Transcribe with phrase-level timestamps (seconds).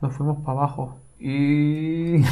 [0.00, 0.96] Nos fuimos para abajo.
[1.18, 2.22] Y...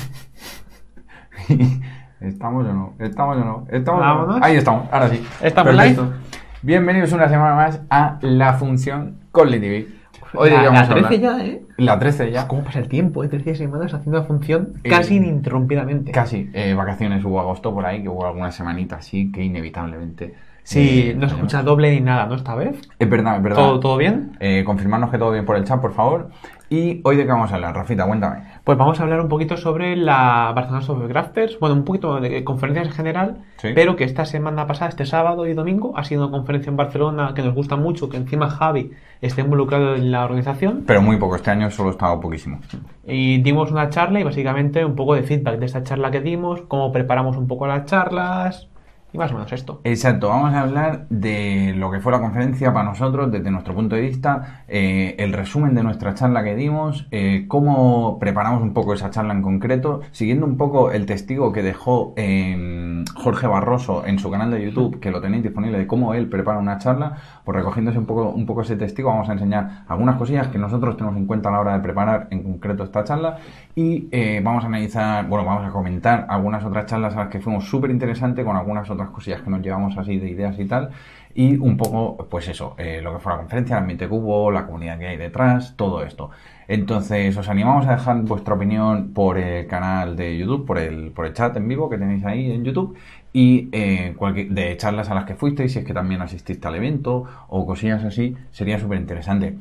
[2.20, 2.94] ¿Estamos o no?
[2.98, 3.66] ¿Estamos o no?
[3.70, 4.14] ¿Estamos o no?
[4.16, 4.42] Vámonos.
[4.42, 5.22] Ahí estamos, ahora sí.
[5.42, 6.14] ¿Estamos Perfecto.
[6.62, 9.86] Bienvenidos una semana más a La Función con TV.
[10.32, 11.20] Hoy la, la a 13 hablar.
[11.20, 11.62] ya, ¿eh?
[11.76, 12.48] La 13 ya.
[12.48, 13.22] ¿Cómo pasa el tiempo?
[13.22, 13.28] ¿eh?
[13.28, 16.10] 13 semanas haciendo la función Eh, casi ininterrumpidamente.
[16.10, 16.50] Casi.
[16.54, 20.34] Eh, vacaciones hubo agosto por ahí, que hubo alguna semanita así que inevitablemente...
[20.68, 22.34] Sí, eh, no se escucha doble ni nada, ¿no?
[22.34, 22.78] Esta vez.
[22.98, 23.56] Es verdad, es verdad.
[23.56, 24.36] ¿Todo, ¿Todo bien?
[24.38, 26.28] Eh, confirmarnos que todo bien por el chat, por favor.
[26.68, 28.42] Y hoy de qué vamos a hablar, Rafita, cuéntame.
[28.64, 32.44] Pues vamos a hablar un poquito sobre la Barcelona Software Crafters, bueno, un poquito de
[32.44, 33.68] conferencias en general, Sí.
[33.74, 37.32] pero que esta semana pasada, este sábado y domingo, ha sido una conferencia en Barcelona
[37.34, 38.90] que nos gusta mucho, que encima Javi
[39.22, 42.60] esté involucrado en la organización, Pero muy poco, este año solo he estado poquísimo.
[43.06, 46.60] y dimos una charla y básicamente un poco de feedback de esta charla que dimos,
[46.68, 48.68] cómo preparamos un poco las charlas
[49.12, 49.80] y más o menos esto.
[49.84, 53.96] Exacto, vamos a hablar de lo que fue la conferencia para nosotros desde nuestro punto
[53.96, 58.94] de vista, eh, el resumen de nuestra charla que dimos, eh, cómo preparamos un poco
[58.94, 64.18] esa charla en concreto, siguiendo un poco el testigo que dejó eh, Jorge Barroso en
[64.18, 67.56] su canal de YouTube, que lo tenéis disponible de cómo él prepara una charla, pues
[67.56, 71.16] recogiéndose un poco, un poco ese testigo vamos a enseñar algunas cosillas que nosotros tenemos
[71.16, 73.38] en cuenta a la hora de preparar en concreto esta charla
[73.78, 77.38] y eh, vamos a analizar, bueno, vamos a comentar algunas otras charlas a las que
[77.38, 80.90] fuimos súper interesantes con algunas otras cosillas que nos llevamos así de ideas y tal.
[81.32, 84.50] Y un poco, pues eso, eh, lo que fue la conferencia, el ambiente que hubo,
[84.50, 86.30] la comunidad que hay detrás, todo esto.
[86.66, 91.26] Entonces, os animamos a dejar vuestra opinión por el canal de YouTube, por el, por
[91.26, 92.96] el chat en vivo que tenéis ahí en YouTube
[93.32, 96.74] y eh, cualquier, de charlas a las que fuisteis, si es que también asististe al
[96.74, 99.56] evento o cosillas así, sería súper interesante.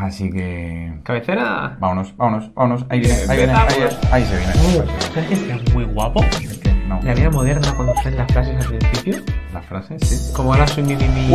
[0.00, 0.92] Así que...
[1.02, 1.76] Cabecera.
[1.80, 2.86] Vámonos, vámonos, vámonos.
[2.88, 4.52] Ahí viene, ahí viene, ahí, viene, ahí se viene.
[5.12, 6.20] ¿Sabes que es muy guapo?
[6.88, 9.16] No, La vida moderna cuando salen las frases al principio.
[9.52, 10.32] la frase, sí.
[10.34, 11.34] Como ahora soy mi, mi, mi-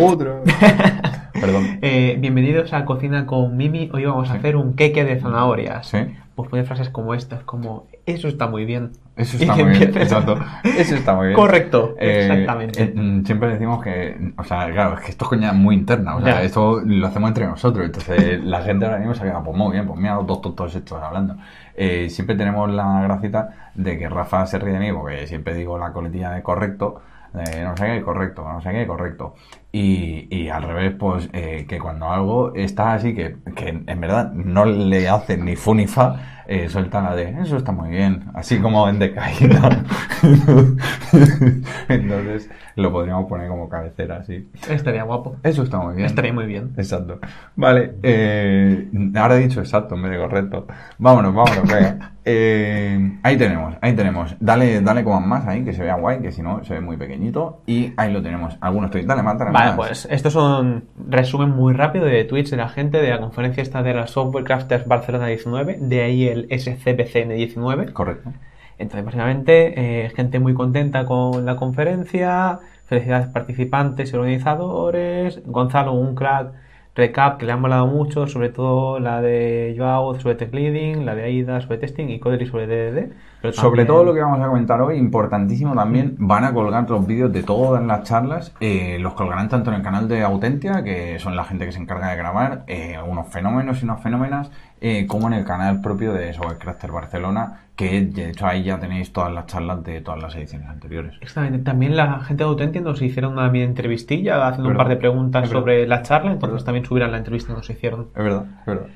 [0.00, 0.36] Otra.
[1.32, 1.78] Perdón.
[1.82, 3.90] Eh, bienvenidos a Cocina con Mimi.
[3.92, 4.38] Hoy vamos a Sí.
[4.38, 5.88] hacer un queque de zanahorias.
[5.88, 5.98] Sí.
[6.34, 8.90] Pues pone frases como estas, como eso está muy bien.
[9.16, 10.36] Eso está muy bien, exacto.
[10.64, 11.36] Eso está muy bien.
[11.38, 12.82] Correcto, Eh, exactamente.
[12.82, 16.16] eh, mm, siempre decimos que, o sea, claro, es que esto es coña muy interna,
[16.16, 16.42] o sea, Ya.
[16.42, 19.86] esto lo hacemos entre nosotros, entonces la gente ahora mismo se queda, pues muy bien,
[19.86, 21.36] pues mira los dos tontos estos hablando.
[21.76, 25.78] Eh, siempre tenemos la gracita de que Rafa se ríe de mí porque siempre digo
[25.78, 27.00] la coletilla de correcto,
[27.34, 29.34] de no sé qué, correcto, no sé qué, correcto.
[29.72, 34.32] Y, y al revés, pues eh, que cuando algo está así, que, que en verdad
[34.32, 38.24] no le hace ni fu ni fa, eh, suelta la de eso está muy bien,
[38.34, 39.84] así como en decaída.
[41.88, 44.48] Entonces lo podríamos poner como cabecera así.
[44.68, 45.36] Estaría guapo.
[45.42, 46.06] Eso está muy bien.
[46.06, 46.72] Estaría muy bien.
[46.76, 47.18] Exacto.
[47.56, 50.66] Vale, eh, ahora he dicho exacto en vez de correcto.
[50.98, 52.13] Vámonos, vámonos, venga.
[52.26, 54.34] Eh, ahí tenemos, ahí tenemos.
[54.40, 56.96] Dale, dale como más ahí, que se vea guay, que si no se ve muy
[56.96, 57.60] pequeñito.
[57.66, 58.56] Y ahí lo tenemos.
[58.60, 59.06] Algunos tweets.
[59.06, 63.10] Dale, mata, Vale, pues estos son resumen muy rápido de tweets de la gente de
[63.10, 67.92] la conferencia esta de la Software Crafters Barcelona 19, de ahí el SCBCN 19.
[67.92, 68.32] Correcto.
[68.78, 76.14] Entonces, básicamente, eh, gente muy contenta con la conferencia, felicidades participantes y organizadores, Gonzalo, un
[76.14, 76.52] crack,
[76.94, 81.14] recap que le han molado mucho, sobre todo la de Joao sobre tech leading, la
[81.14, 83.12] de Aida sobre testing y Codri sobre DDD.
[83.44, 86.88] Pero Sobre también- todo lo que vamos a comentar hoy, importantísimo también, van a colgar
[86.88, 90.82] los vídeos de todas las charlas, eh, los colgarán tanto en el canal de Autentia,
[90.82, 94.50] que son la gente que se encarga de grabar, eh, algunos fenómenos y unas fenómenas,
[94.80, 98.78] eh, como en el canal propio de Software Crafter Barcelona, que de hecho ahí ya
[98.80, 101.12] tenéis todas las charlas de todas las ediciones anteriores.
[101.20, 101.58] Exactamente.
[101.64, 105.50] También la gente de Autentia nos hicieron una mini entrevistilla haciendo un par de preguntas
[105.50, 106.64] sobre la charla, entonces Verdad.
[106.64, 108.06] también subirán la entrevista que nos hicieron.
[108.16, 108.86] Es verdad, es verdad.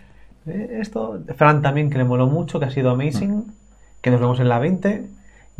[0.46, 3.44] Eh, Esto, Fran también que le moló mucho, que ha sido amazing,
[4.00, 5.06] que nos vemos en la 20.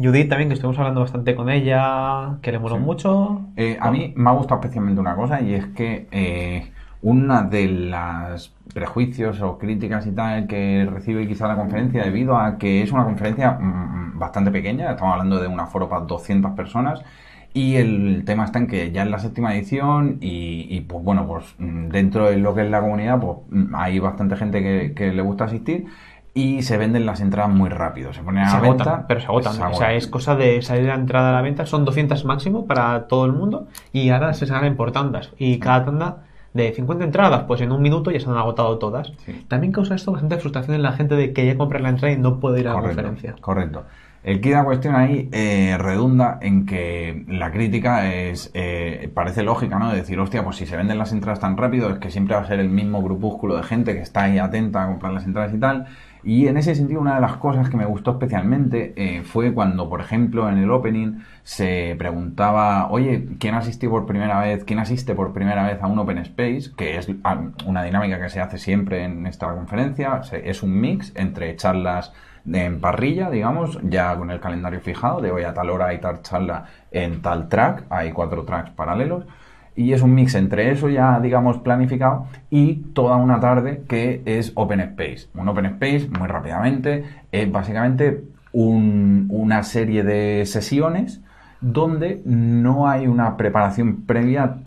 [0.00, 2.80] Judith también, que estuvimos hablando bastante con ella, que le moló Sí.
[2.82, 3.42] mucho.
[3.56, 6.70] Eh, a mí me ha gustado especialmente una cosa y es que eh,
[7.02, 12.58] una de las prejuicios o críticas y tal que recibe quizá la conferencia debido a
[12.58, 17.02] que es una conferencia mm, bastante pequeña, estamos hablando de un aforo para 200 personas
[17.54, 21.26] y el tema está en que ya es la séptima edición y, y, pues bueno,
[21.26, 24.92] pues mm, dentro de lo que es la comunidad pues mm, hay bastante gente que,
[24.94, 25.86] que le gusta asistir
[26.34, 29.26] y se venden las entradas muy rápido, se ponen a se agotan, venta, pero se
[29.26, 29.54] agotan.
[29.54, 31.66] se O sea, es cosa de salir la entrada a la venta.
[31.66, 35.32] Son 200 máximo para todo el mundo y ahora se salen por tandas.
[35.38, 39.12] Y cada tanda de 50 entradas, pues en un minuto ya se han agotado todas.
[39.24, 39.44] Sí.
[39.48, 42.18] También causa esto bastante frustración en la gente de que ya comprar la entrada y
[42.18, 43.34] no puede ir a la conferencia.
[43.40, 43.84] Correcto.
[44.24, 49.78] El de la cuestión ahí eh, redunda en que la crítica es eh, parece lógica,
[49.78, 49.90] ¿no?
[49.90, 52.42] De decir, hostia, pues si se venden las entradas tan rápido es que siempre va
[52.42, 55.54] a ser el mismo grupúsculo de gente que está ahí atenta a comprar las entradas
[55.54, 55.86] y tal.
[56.22, 59.88] Y en ese sentido, una de las cosas que me gustó especialmente eh, fue cuando,
[59.88, 65.14] por ejemplo, en el opening se preguntaba, oye, ¿quién asistió por primera vez, quién asiste
[65.14, 66.70] por primera vez a un Open Space?
[66.76, 67.08] Que es
[67.66, 70.20] una dinámica que se hace siempre en esta conferencia.
[70.32, 72.12] Es un mix entre charlas
[72.52, 76.22] en parrilla, digamos, ya con el calendario fijado, de hoy a tal hora hay tal
[76.22, 79.24] charla en tal track, hay cuatro tracks paralelos,
[79.78, 84.50] y es un mix entre eso ya, digamos, planificado y toda una tarde que es
[84.56, 85.28] Open Space.
[85.34, 91.20] Un Open Space, muy rápidamente, es básicamente una serie de sesiones
[91.60, 94.62] donde no hay una preparación previa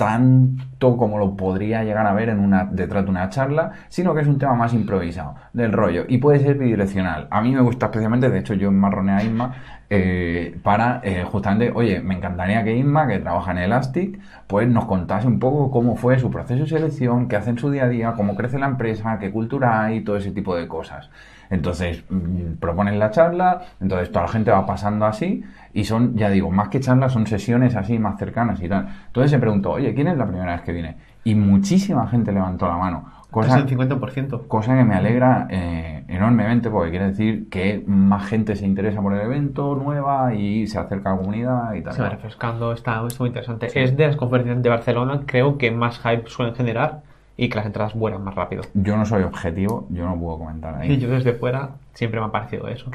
[0.82, 4.28] como lo podría llegar a ver en una, detrás de una charla, sino que es
[4.28, 7.28] un tema más improvisado, del rollo, y puede ser bidireccional.
[7.30, 9.56] A mí me gusta especialmente, de hecho yo enmarroné a Isma
[9.90, 14.86] eh, para eh, justamente, oye, me encantaría que Isma, que trabaja en Elastic, pues nos
[14.86, 17.90] contase un poco cómo fue su proceso de selección, qué hace en su día a
[17.90, 21.10] día, cómo crece la empresa, qué cultura hay, todo ese tipo de cosas.
[21.52, 25.44] Entonces, mm, proponen la charla, entonces toda la gente va pasando así
[25.74, 28.88] y son, ya digo, más que charlas, son sesiones así más cercanas y tal.
[29.08, 30.98] Entonces se preguntó, oye, ¿quién es la primera vez que viene?
[31.24, 33.06] Y muchísima gente levantó la mano.
[33.32, 34.48] Cosa, es el 50%.
[34.48, 39.14] Cosa que me alegra eh, enormemente porque quiere decir que más gente se interesa por
[39.14, 41.94] el evento, nueva y se acerca a la comunidad y tal.
[41.94, 43.68] Se va refrescando, está, muy interesante.
[43.74, 47.04] Es de las conferencias de Barcelona, creo que más hype suelen generar
[47.38, 48.64] y que las entradas vuelan más rápido.
[48.74, 50.98] Yo no soy objetivo, yo no puedo comentar ahí.
[51.00, 52.92] yo desde fuera siempre me ha parecido eso.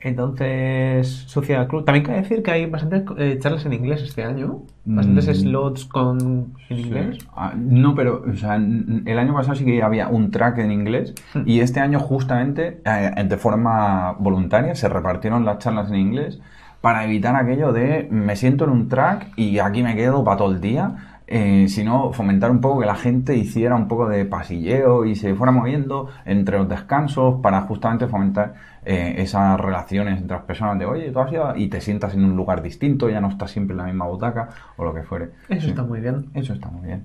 [0.00, 1.84] Entonces, Sociedad Club.
[1.84, 4.62] También cabe decir que hay bastantes eh, charlas en inglés este año.
[4.84, 7.18] Bastantes mm, slots con en inglés.
[7.34, 11.14] Ah, no, pero o sea, el año pasado sí que había un track en inglés.
[11.34, 11.42] Hmm.
[11.46, 16.40] Y este año, justamente, eh, de forma voluntaria, se repartieron las charlas en inglés
[16.80, 20.52] para evitar aquello de me siento en un track y aquí me quedo para todo
[20.52, 25.04] el día eh, sino fomentar un poco que la gente hiciera un poco de pasilleo
[25.04, 30.46] y se fuera moviendo entre los descansos para justamente fomentar eh, esas relaciones entre las
[30.46, 33.28] personas de oye, tú has ido y te sientas en un lugar distinto, ya no
[33.28, 34.48] estás siempre en la misma butaca
[34.78, 35.28] o lo que fuere.
[35.50, 36.30] Eso está muy bien.
[36.32, 37.04] Eso está muy bien.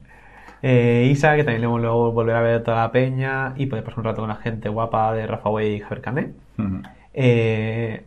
[0.62, 4.00] Eh, Isa, que también le luego volver a ver toda la peña y poder pasar
[4.00, 6.32] un rato con la gente guapa de Rafa Way y Javier.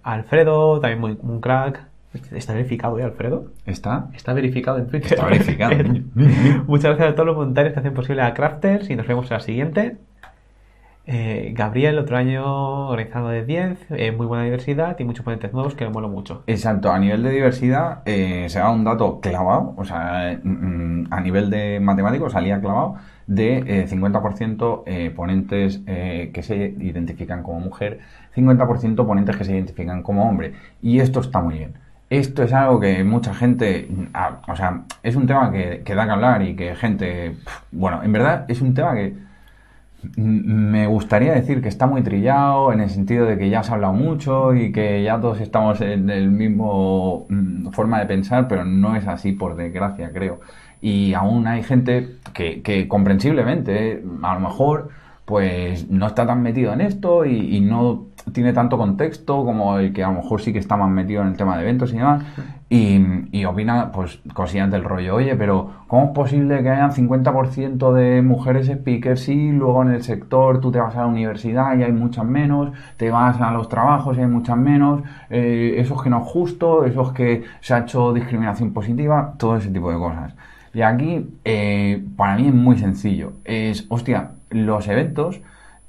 [0.02, 1.95] Alfredo, también muy, un crack.
[2.32, 3.52] ¿Está verificado, ¿eh, Alfredo?
[3.66, 4.08] ¿Está?
[4.14, 5.12] Está verificado en Twitter.
[5.12, 5.74] Está verificado.
[6.66, 9.34] Muchas gracias a todos los voluntarios que hacen posible a Crafters y nos vemos en
[9.36, 9.96] la siguiente.
[11.08, 15.76] Eh, Gabriel, otro año organizado de 10, eh, muy buena diversidad y muchos ponentes nuevos
[15.76, 16.42] que me mola mucho.
[16.48, 21.06] Exacto, a nivel de diversidad eh, se da un dato clavado, o sea, mm, mm,
[21.12, 22.96] a nivel de matemáticos salía clavado
[23.28, 24.84] de 50%
[25.14, 27.98] ponentes que se identifican como mujer,
[28.34, 30.52] 50% ponentes que se identifican como hombre.
[30.80, 31.74] Y esto está muy bien
[32.10, 36.10] esto es algo que mucha gente, ah, o sea, es un tema que, da que
[36.12, 37.36] hablar y que gente,
[37.72, 39.14] bueno, en verdad es un tema que
[40.16, 43.74] me gustaría decir que está muy trillado en el sentido de que ya se ha
[43.74, 48.64] hablado mucho y que ya todos estamos en el mismo mm, forma de pensar, pero
[48.64, 50.40] no es así por desgracia, creo.
[50.80, 54.90] Y aún hay gente que, que comprensiblemente, a lo mejor,
[55.26, 60.02] pues no está tan metido en esto y no tiene tanto contexto como el que
[60.02, 62.24] a lo mejor sí que está más metido en el tema de eventos y demás,
[62.68, 68.22] y, opina pues cosillas del rollo, oye, pero ¿cómo es posible que hayan 50% de
[68.22, 71.92] mujeres speakers y luego en el sector tú te vas a la universidad y hay
[71.92, 76.10] muchas menos, te vas a los trabajos y hay muchas menos, eh, eso es que
[76.10, 79.98] no es justo, eso es que se ha hecho discriminación positiva, todo ese tipo de
[79.98, 80.34] cosas.
[80.74, 85.40] Y aquí, eh, para mí es muy sencillo, es, hostia, los eventos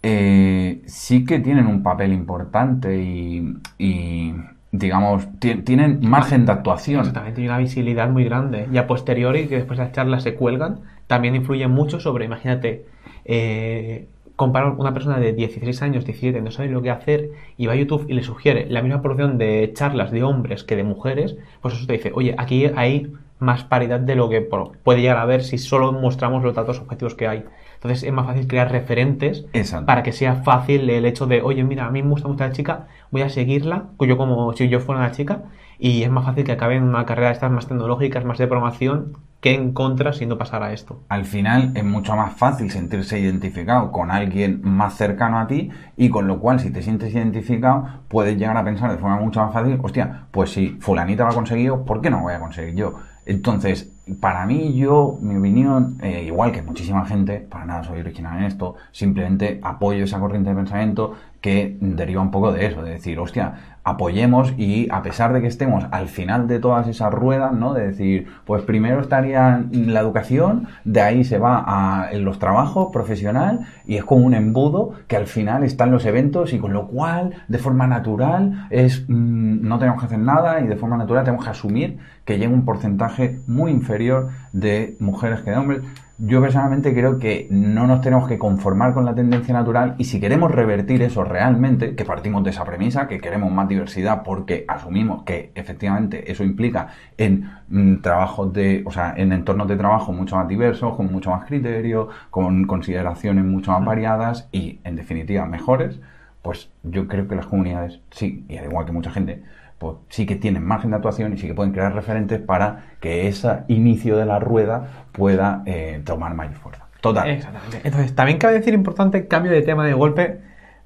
[0.04, 4.34] eh, sí que tienen un papel importante y,
[4.72, 7.00] digamos, tienen margen de actuación.
[7.02, 8.68] Exactamente, tiene una visibilidad muy grande.
[8.72, 12.86] Y a posteriori, que después las charlas se cuelgan, también influyen mucho sobre, imagínate,
[13.26, 17.74] eh, comparar una persona de 16 años, 17, no sabe lo que hacer, y va
[17.74, 21.36] a YouTube y le sugiere la misma proporción de charlas de hombres que de mujeres,
[21.62, 25.26] pues eso te dice, oye, aquí hay más paridad de lo que puede llegar a
[25.26, 27.46] ver si solo mostramos los datos objetivos que hay.
[27.78, 29.46] Entonces es más fácil crear referentes
[29.86, 32.52] para que sea fácil el hecho de, oye, mira, a mí me gusta mucho la
[32.52, 35.44] chica, voy a seguirla, yo como si yo fuera una chica,
[35.78, 38.48] y es más fácil que acabe en una carrera de estas más tecnológicas, más de
[38.48, 41.02] programación, que en contra si no pasara esto.
[41.10, 46.10] Al final es mucho más fácil sentirse identificado con alguien más cercano a ti y
[46.10, 49.54] con lo cual si te sientes identificado puedes llegar a pensar de forma mucho más
[49.54, 52.96] fácil, hostia, pues si fulanita lo ha conseguido, ¿por qué no voy a conseguir yo?
[53.28, 53.92] Entonces,
[54.22, 58.46] para mí, yo, mi opinión, eh, igual que muchísima gente, para nada soy original en
[58.46, 63.20] esto, simplemente apoyo esa corriente de pensamiento que deriva un poco de eso, de decir,
[63.20, 67.74] hostia, apoyemos y a pesar de que estemos al final de todas esas ruedas, ¿no?
[67.74, 69.37] De decir, pues primero estaría
[69.72, 74.94] la educación, de ahí se va a los trabajos profesional y es como un embudo
[75.08, 79.68] que al final están los eventos y con lo cual de forma natural es mm,
[79.68, 82.66] no tenemos que hacer nada y de forma natural tenemos que asumir que llega un
[82.66, 85.82] porcentaje muy inferior de mujeres que de hombres
[86.20, 90.20] yo personalmente creo que no nos tenemos que conformar con la tendencia natural y si
[90.20, 95.24] queremos revertir eso realmente, que partimos de esa premisa, que queremos más diversidad porque asumimos
[95.24, 100.38] que efectivamente eso implica en mm, trabajos de, o sea, en entornos de trabajo mucho
[100.38, 106.00] más diversos, con mucho más criterio, con consideraciones mucho más variadas y en definitiva mejores,
[106.42, 109.44] pues yo creo que las comunidades sí, y al igual que mucha gente,
[109.80, 113.28] pues sí que tienen margen de actuación y sí que pueden crear referentes para que
[113.28, 116.88] ese inicio de la rueda pueda eh, tomar mayor fuerza.
[117.02, 117.30] Total.
[117.30, 117.82] Exactamente.
[117.84, 120.40] Entonces, también cabe decir importante, cambio de tema de golpe.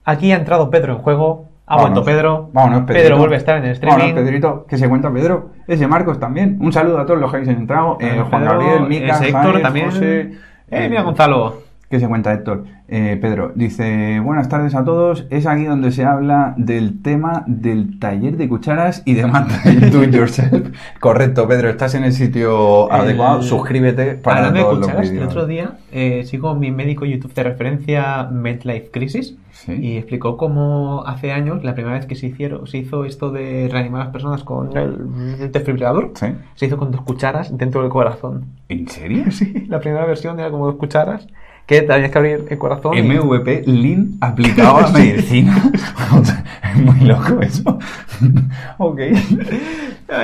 [0.03, 1.49] Aquí ha entrado Pedro en juego.
[1.67, 2.49] Ha vuelto Pedro.
[2.51, 3.97] Vámonos, Pedro vuelve a estar en el streaming.
[3.97, 4.65] Vámonos, Pedrito.
[4.67, 5.51] Que se cuenta Pedro.
[5.67, 6.57] Ese Marcos también.
[6.59, 7.97] Un saludo a todos los que habéis entrado.
[8.01, 9.85] Eh, Juan Gabriel, Mica, Héctor también.
[9.89, 10.31] José,
[10.69, 11.70] eh, mira Gonzalo.
[11.91, 12.63] ¿Qué se cuenta Héctor?
[12.87, 15.27] Eh, Pedro dice, buenas tardes a todos.
[15.29, 19.23] Es aquí donde se habla del tema del taller de cucharas y de
[19.91, 20.69] do it yourself.
[21.01, 23.43] Correcto, Pedro, estás en el sitio adecuado.
[23.43, 28.23] Suscríbete para todos de cucharas, El otro día eh, sigo mi médico YouTube de referencia
[28.31, 29.35] MedLife Crisis
[29.67, 33.67] y explicó cómo hace años, la primera vez que se, hicieron, se hizo esto de
[33.69, 36.13] reanimar a las personas con el desfibrilador,
[36.55, 38.45] se hizo con dos cucharas dentro del corazón.
[38.69, 39.29] ¿En serio?
[39.31, 41.27] Sí, la primera versión era como dos cucharas
[41.71, 42.97] que tenías que abrir el corazón.
[42.97, 45.55] MVP, Lean aplicado a medicina.
[46.75, 47.79] es muy loco eso.
[48.77, 48.99] ok.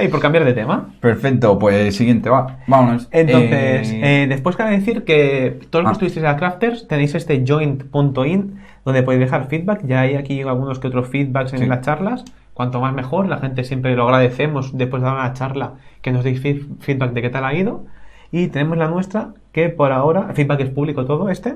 [0.03, 0.89] y por cambiar de tema.
[0.99, 2.57] Perfecto, pues siguiente, va.
[2.67, 3.07] Vámonos.
[3.11, 6.07] Entonces, eh, eh, después cabe decir que todos los que ah.
[6.07, 9.85] estuvisteis a Crafters tenéis este joint.in donde podéis dejar feedback.
[9.87, 12.25] Ya hay aquí algunos que otros feedbacks en las charlas.
[12.53, 16.25] Cuanto más mejor, la gente siempre lo agradecemos después de dar una charla que nos
[16.25, 17.85] deis feedback de qué tal ha ido.
[18.31, 21.55] Y tenemos la nuestra, que por ahora, feedback es público todo este,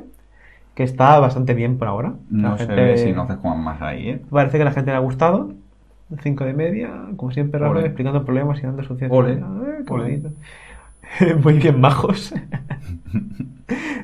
[0.75, 2.13] que está bastante bien por ahora.
[2.29, 4.21] No se ve si no haces como más ahí, ¿eh?
[4.29, 5.51] Parece que a la gente le ha gustado.
[6.21, 9.11] 5 de media, como siempre, explicando problemas y dando soluciones.
[11.43, 12.33] Muy bien, majos.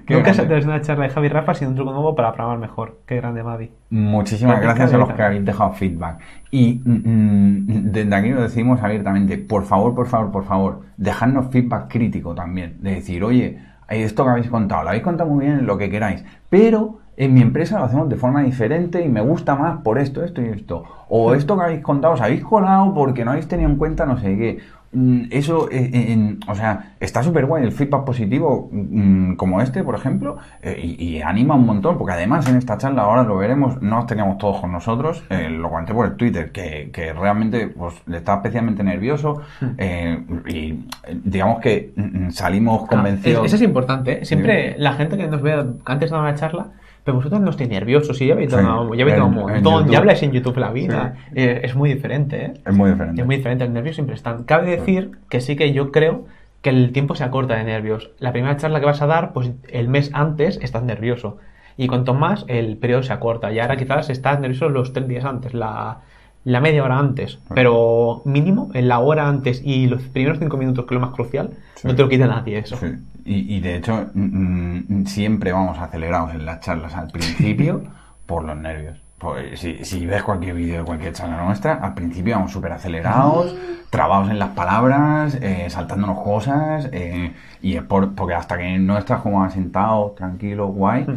[0.09, 2.99] Nunca se te una charla de Javi Rafa sin un truco nuevo para programar mejor.
[3.05, 3.71] Qué grande, Mavi.
[3.89, 6.19] Muchísimas gracias a los que habéis dejado feedback.
[6.49, 11.47] Y mm, mm, desde aquí lo decimos abiertamente, por favor, por favor, por favor, dejadnos
[11.47, 12.77] feedback crítico también.
[12.81, 13.59] De decir, oye,
[13.89, 17.41] esto que habéis contado, lo habéis contado muy bien, lo que queráis, pero en mi
[17.41, 20.83] empresa lo hacemos de forma diferente y me gusta más por esto, esto y esto.
[21.09, 24.17] O esto que habéis contado os habéis colado porque no habéis tenido en cuenta no
[24.19, 24.59] sé qué.
[24.93, 29.83] Mm, eso, eh, eh, o sea, está súper guay el feedback positivo mm, como este,
[29.83, 33.81] por ejemplo, eh, y, anima un montón, porque además en esta charla, ahora lo veremos,
[33.81, 38.17] no os teníamos todos con nosotros, lo comenté por el Twitter, que, realmente pues, le
[38.17, 40.47] estaba especialmente nervioso hmm.
[40.47, 40.85] y
[41.23, 43.45] digamos que mm, salimos ah, convencidos.
[43.45, 46.67] eso es importante, siempre la gente que nos ve antes de una charla
[47.07, 50.21] pero vosotros no estéis nerviosos, si ya habéis dado, ya habéis un montón, ya habláis
[50.23, 51.15] en YouTube la vida.
[51.33, 52.53] Eh, es muy diferente, ¿eh?
[52.65, 53.21] Es muy diferente.
[53.21, 54.43] Es muy diferente, el nervios siempre están.
[54.43, 56.25] Cabe decir que sí que yo creo
[56.61, 58.11] que el tiempo se acorta de nervios.
[58.19, 61.37] La primera charla que vas a dar, pues el mes antes estás nervioso.
[61.77, 63.53] Y cuanto más, el periodo se acorta.
[63.53, 65.99] Y ahora quizás estás nervioso los tres días antes, la,
[66.47, 67.39] la media hora antes.
[67.53, 71.13] Pero mínimo, en la hora antes y los primeros cinco minutos, que es lo más
[71.13, 71.49] crucial,
[71.83, 72.77] no te lo quita nadie eso.
[73.25, 77.83] Y, de hecho, mm, mm, siempre vamos acelerados en las charlas al principio
[78.25, 78.97] por los nervios.
[79.17, 83.53] Pues si, ves cualquier vídeo de cualquier charla nuestra, al principio vamos súper acelerados,
[83.89, 88.97] trabados en las palabras, eh, saltándonos cosas, eh, y es por, porque hasta que no
[88.97, 91.07] estás como asentado, tranquilo, guay,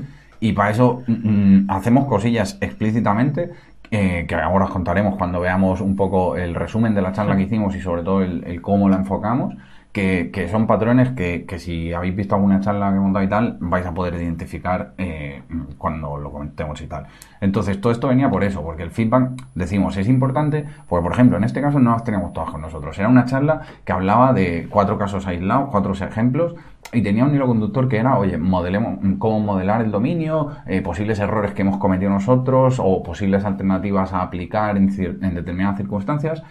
[0.41, 3.51] y para eso mm, hacemos cosillas explícitamente
[3.91, 7.43] eh, que ahora os contaremos cuando veamos un poco el resumen de la charla que
[7.43, 9.55] hicimos y sobre todo el cómo la enfocamos
[9.93, 13.57] que, son patrones que, que, si habéis visto alguna charla que he montado y tal,
[13.61, 15.43] vais a poder identificar eh,
[15.79, 17.07] cuando lo comentemos y tal.
[17.41, 21.37] Entonces, todo esto venía por eso, porque el feedback, decimos, es importante, porque por ejemplo,
[21.39, 22.99] en este caso no las tenemos todas con nosotros.
[22.99, 26.55] Era una charla que hablaba de cuatro casos aislados, cuatro ejemplos,
[26.93, 31.21] y tenía un hilo conductor que era, oye, modelemos cómo modelar el dominio, eh, posibles
[31.21, 34.89] errores que hemos cometido nosotros o posibles alternativas a aplicar en,
[35.35, 36.43] determinadas circunstancias.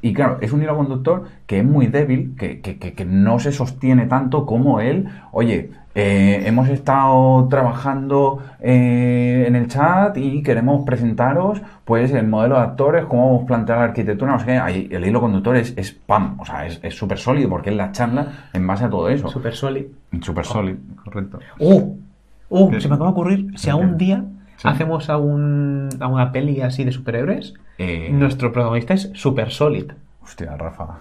[0.00, 3.50] Y claro, es un hilo conductor que es muy débil, que, que, que, no se
[3.50, 10.84] sostiene tanto como él, oye, eh, hemos estado trabajando eh, en el chat y queremos
[10.84, 14.58] presentaros pues el modelo de actores, cómo vamos a plantear la arquitectura, no sé qué.
[14.58, 17.90] Ahí, el hilo conductor es, es PAM, o sea, es súper sólido porque es la
[17.90, 19.28] charla en base a todo eso.
[19.28, 19.88] Súper sólido.
[20.20, 21.40] Súper sólido, correcto.
[21.58, 21.96] ¡Uh!
[22.48, 22.80] ¡Uh!
[22.80, 23.70] Se me acaba de ocurrir, si ¿Qué?
[23.70, 24.24] algún día
[24.56, 24.66] Sí.
[24.68, 29.92] hacemos a, un, a una peli así de superhéroes, Eh, nuestro protagonista es Super Solid.
[30.20, 30.98] Hostia, Rafa.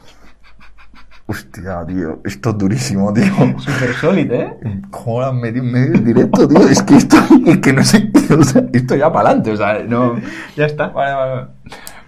[1.29, 3.25] Hostia, tío, esto es durísimo, tío.
[3.59, 4.53] Super Solid, ¿eh?
[4.89, 6.59] ¿Cómo lo has metido en medio directo, tío?
[6.69, 9.83] Es que esto, es que no sé, o sea, esto ya para adelante, o sea,
[9.83, 10.21] no...
[10.55, 10.87] Ya está.
[10.87, 11.47] Vale, vale, vale.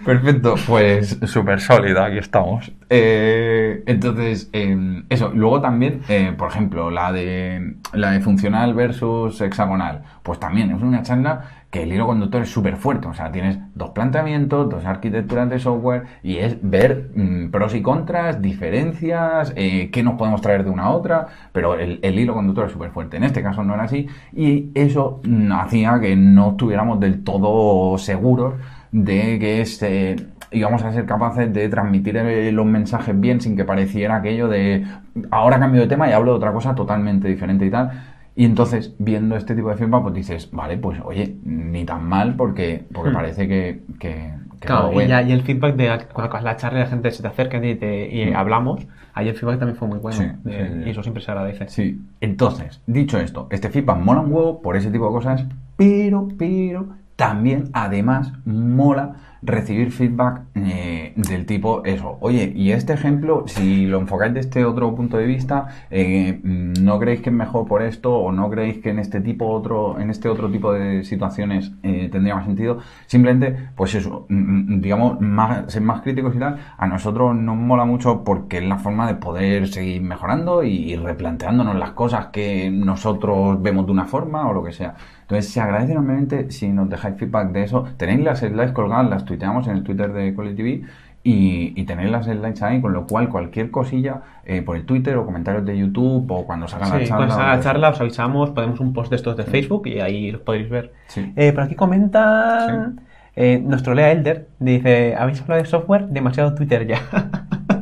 [0.01, 2.71] Perfecto, pues súper sólida, aquí estamos.
[2.89, 9.41] Eh, entonces, eh, eso, luego también, eh, por ejemplo, la de, la de funcional versus
[9.41, 13.31] hexagonal, pues también es una charla que el hilo conductor es súper fuerte, o sea,
[13.31, 19.53] tienes dos planteamientos, dos arquitecturas de software y es ver mm, pros y contras, diferencias,
[19.55, 22.71] eh, qué nos podemos traer de una a otra, pero el, el hilo conductor es
[22.71, 23.17] súper fuerte.
[23.17, 27.97] En este caso no era así y eso mm, hacía que no estuviéramos del todo
[27.97, 28.55] seguros
[28.91, 30.15] de que este,
[30.51, 32.15] íbamos a ser capaces de transmitir
[32.53, 34.85] los mensajes bien sin que pareciera aquello de
[35.31, 37.91] ahora cambio de tema y hablo de otra cosa totalmente diferente y tal.
[38.35, 42.35] Y entonces, viendo este tipo de feedback, pues dices, vale, pues oye, ni tan mal
[42.35, 43.13] porque, porque Hmm.
[43.13, 44.31] parece que, que,
[44.61, 45.09] que Claro, y, bueno.
[45.09, 47.75] ya- y el feedback de cuando la charla y la gente se te acerca y,
[47.75, 48.35] te, y Mm.
[48.37, 50.17] hablamos, ahí el feedback también fue muy bueno.
[50.17, 50.83] Sí, de- sí, sí.
[50.85, 51.67] Y eso siempre se agradece.
[51.67, 55.43] Sí, entonces, dicho esto, este feedback mola un huevo por ese tipo de cosas,
[55.75, 56.87] pero, pero,
[57.19, 62.17] también, además, mola recibir feedback eh, del tipo eso.
[62.21, 66.97] Oye, y este ejemplo, si lo enfocáis de este otro punto de vista, eh, ¿no
[66.97, 70.09] creéis que es mejor por esto o no creéis que en este tipo otro, en
[70.09, 72.79] este otro tipo de situaciones eh, tendría más sentido?
[73.05, 77.57] Simplemente, pues eso, mm, mm, digamos, más, ser más críticos y tal, a nosotros nos
[77.57, 82.71] mola mucho porque es la forma de poder seguir mejorando y replanteándonos las cosas que
[82.71, 84.95] nosotros vemos de una forma o lo que sea.
[85.29, 87.85] Entonces, se agradece enormemente si nos dejáis feedback de eso.
[87.97, 90.81] Tenéis las slides colgadas, las tuiteamos en el Twitter de Call TV
[91.23, 95.15] y, y tenéis las slides ahí, con lo cual cualquier cosilla eh, por el Twitter
[95.17, 97.27] o comentarios de YouTube o cuando salgan la Sí, charla.
[97.27, 100.41] cuando la charla os avisamos, ponemos un post de estos de Facebook y ahí los
[100.41, 100.93] podéis ver.
[101.07, 101.31] Sí.
[101.35, 103.01] Eh, por aquí comentan...
[103.35, 106.07] eh, nuestro Lea Elder dice, ¿habéis hablado de software?
[106.07, 107.01] Demasiado Twitter ya.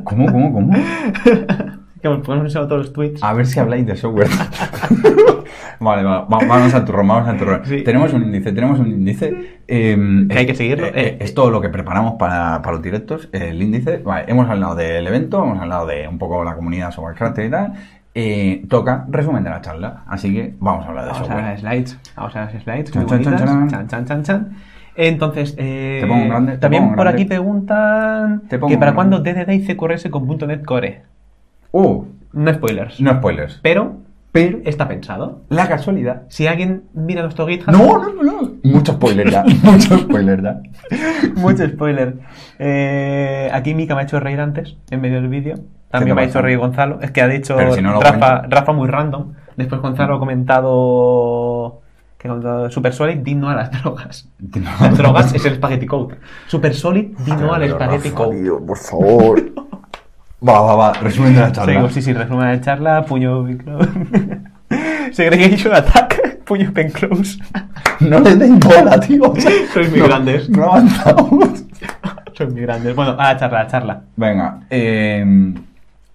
[0.04, 0.72] ¿Cómo, cómo, cómo?
[2.02, 3.22] que nos ponemos todos los tweets.
[3.22, 4.28] A ver si habláis de software.
[5.80, 7.62] vale, va- va- vamos al turrón, vamos al turrón.
[7.64, 7.82] Sí.
[7.82, 9.58] Tenemos un índice, tenemos un índice.
[9.66, 10.86] eh, Que hay que seguirlo.
[10.86, 13.98] eh, eh, es todo lo que preparamos para, para los directos, el índice.
[13.98, 17.50] Vale, hemos hablado del evento, hemos hablado de un poco la comunidad sobre Crafter y
[17.50, 17.72] tal.
[18.14, 21.44] Eh, toca resumen de la charla, así que vamos a hablar de Vamos a software.
[21.50, 21.98] las slides.
[22.16, 22.90] Vamos a las slides.
[22.90, 24.48] Chan, muy chan, chan, chan.
[24.96, 27.12] Entonces, eh, Te pongo un grande, también por grande.
[27.12, 31.02] aquí preguntan que para cuándo DDD y CQRS con .NET Core.
[31.72, 33.00] Uh, No spoilers.
[33.00, 33.58] no spoilers.
[33.62, 33.96] Pero
[34.32, 35.40] Pero está pensado.
[35.48, 36.22] la casualidad.
[36.28, 37.72] Si alguien mira nuestro GitHub...
[37.72, 38.52] No, no, no, no.
[38.62, 39.44] Mucho spoiler ya.
[39.62, 40.60] Mucho spoiler ya.
[41.36, 42.18] Mucho spoiler.
[42.58, 45.54] Eh, aquí Mika me ha hecho reír antes, en medio del vídeo.
[45.90, 46.98] También me ha hecho reír Gonzalo.
[47.00, 48.42] Es que ha dicho si no Rafa.
[48.48, 49.32] Rafa muy random.
[49.56, 51.80] Después Gonzalo ha comentado
[52.18, 54.28] que cuando Super Solid di no a las drogas.
[54.80, 56.16] Las drogas es el Spaghetti Code.
[56.46, 58.40] Super Solid di no al Spaghetti Code.
[58.42, 59.42] tío, por favor.
[60.40, 60.92] Va, va, va.
[60.94, 61.72] Resumen de la charla.
[61.72, 63.46] Seguimos, sí, sí, resumen de charla, puño
[65.12, 67.38] Segregation Attack, puño pen close.
[68.00, 69.34] No le deis bola, tío.
[69.72, 70.48] Sois muy No, grandes.
[70.48, 71.64] No avanzamos.
[72.34, 72.94] Son muy grandes.
[72.94, 74.02] Bueno, a la charla, a la charla.
[74.16, 75.54] Venga, eh,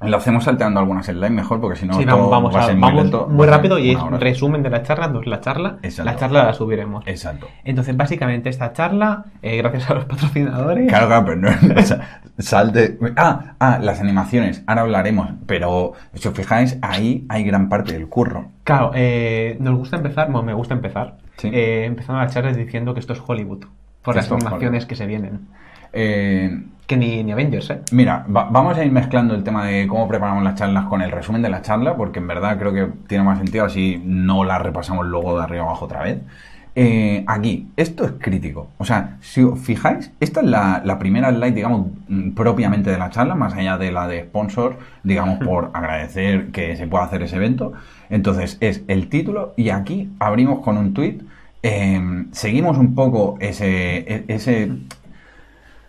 [0.06, 2.76] lo hacemos salteando algunas slides mejor porque si no Sí, vamos, vamos, va a ser
[2.76, 3.28] vamos muy lento.
[3.30, 4.18] muy rápido y es hora.
[4.18, 5.78] resumen de la charla, no es la charla.
[5.82, 6.12] Exacto.
[6.12, 7.04] La charla la subiremos.
[7.08, 7.48] Exacto.
[7.64, 10.88] Entonces, básicamente, esta charla, eh, gracias a los patrocinadores.
[10.88, 11.50] Claro, claro, pero no.
[11.80, 12.98] o sea, salte.
[13.18, 14.64] Ah, ah, las animaciones.
[14.68, 15.30] Ahora hablaremos.
[15.46, 18.50] Pero si os fijáis, ahí hay gran parte del curro.
[18.64, 21.50] Claro, eh, nos gusta empezar, bueno, me gusta empezar, Sí.
[21.54, 23.66] eh, empezando la charla diciendo que esto es Hollywood,
[24.02, 24.88] por las Esto animaciones Hollywood.
[24.90, 25.48] que se vienen.
[25.94, 27.82] Eh, Que ni, ni Avengers, ¿eh?
[27.94, 31.12] Mira, va- vamos a ir mezclando el tema de cómo preparamos las charlas con el
[31.12, 34.60] resumen de la charla, porque en verdad creo que tiene más sentido, así no la
[34.60, 36.20] repasamos luego de arriba abajo otra vez.
[36.76, 38.68] Eh, aquí, esto es crítico.
[38.80, 42.98] O sea, si os fijáis, esta es la, la primera slide, digamos, mm, propiamente de
[42.98, 47.22] la charla, más allá de la de sponsor, digamos, por agradecer que se pueda hacer
[47.24, 47.74] ese evento.
[48.10, 51.20] Entonces, es el título y aquí abrimos con un tweet.
[51.64, 54.70] eh, seguimos un poco ese, e- ese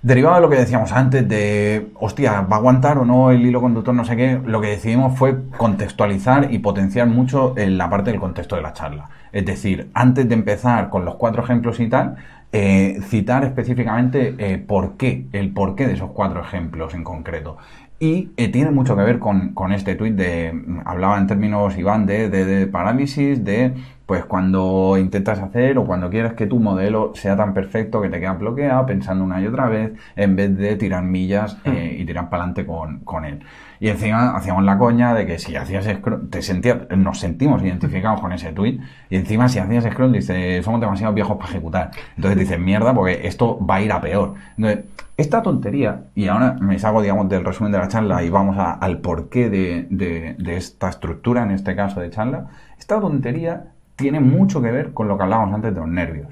[0.05, 3.63] Derivado de lo que decíamos antes de, hostia, ¿va a aguantar o no el hilo
[3.63, 3.95] conductor?
[3.95, 4.39] No sé qué.
[4.45, 8.75] Lo que decidimos fue contextualizar y potenciar mucho en la parte del contexto de la
[8.75, 9.09] charla.
[9.33, 12.17] Es decir, antes de empezar con los cuatro ejemplos y tal,
[12.53, 17.57] eh, citar específicamente eh, por qué, el porqué de esos cuatro ejemplos en concreto.
[18.01, 20.53] Y eh, tiene mucho que ver con, con este tuit de,
[20.85, 23.73] hablaba en términos, Iván, de, de, de parálisis, de
[24.07, 28.21] pues cuando intentas hacer o cuando quieres que tu modelo sea tan perfecto que te
[28.21, 32.29] quedas bloqueado pensando una y otra vez en vez de tirar millas eh, y tirar
[32.29, 33.41] para adelante con, con él.
[33.81, 38.21] Y encima hacíamos la coña de que si hacías scroll, te sentías, nos sentimos identificados
[38.21, 41.91] con ese tweet y encima si hacías scroll dices, somos demasiado viejos para ejecutar.
[42.17, 44.35] Entonces dices, mierda, porque esto va a ir a peor.
[44.57, 44.85] Entonces,
[45.17, 48.99] esta tontería, y ahora me salgo, digamos, del resumen de la charla y vamos al
[48.99, 52.47] porqué de, de, de esta estructura, en este caso de charla,
[52.79, 56.29] esta tontería tiene mucho que ver con lo que hablábamos antes de los nervios.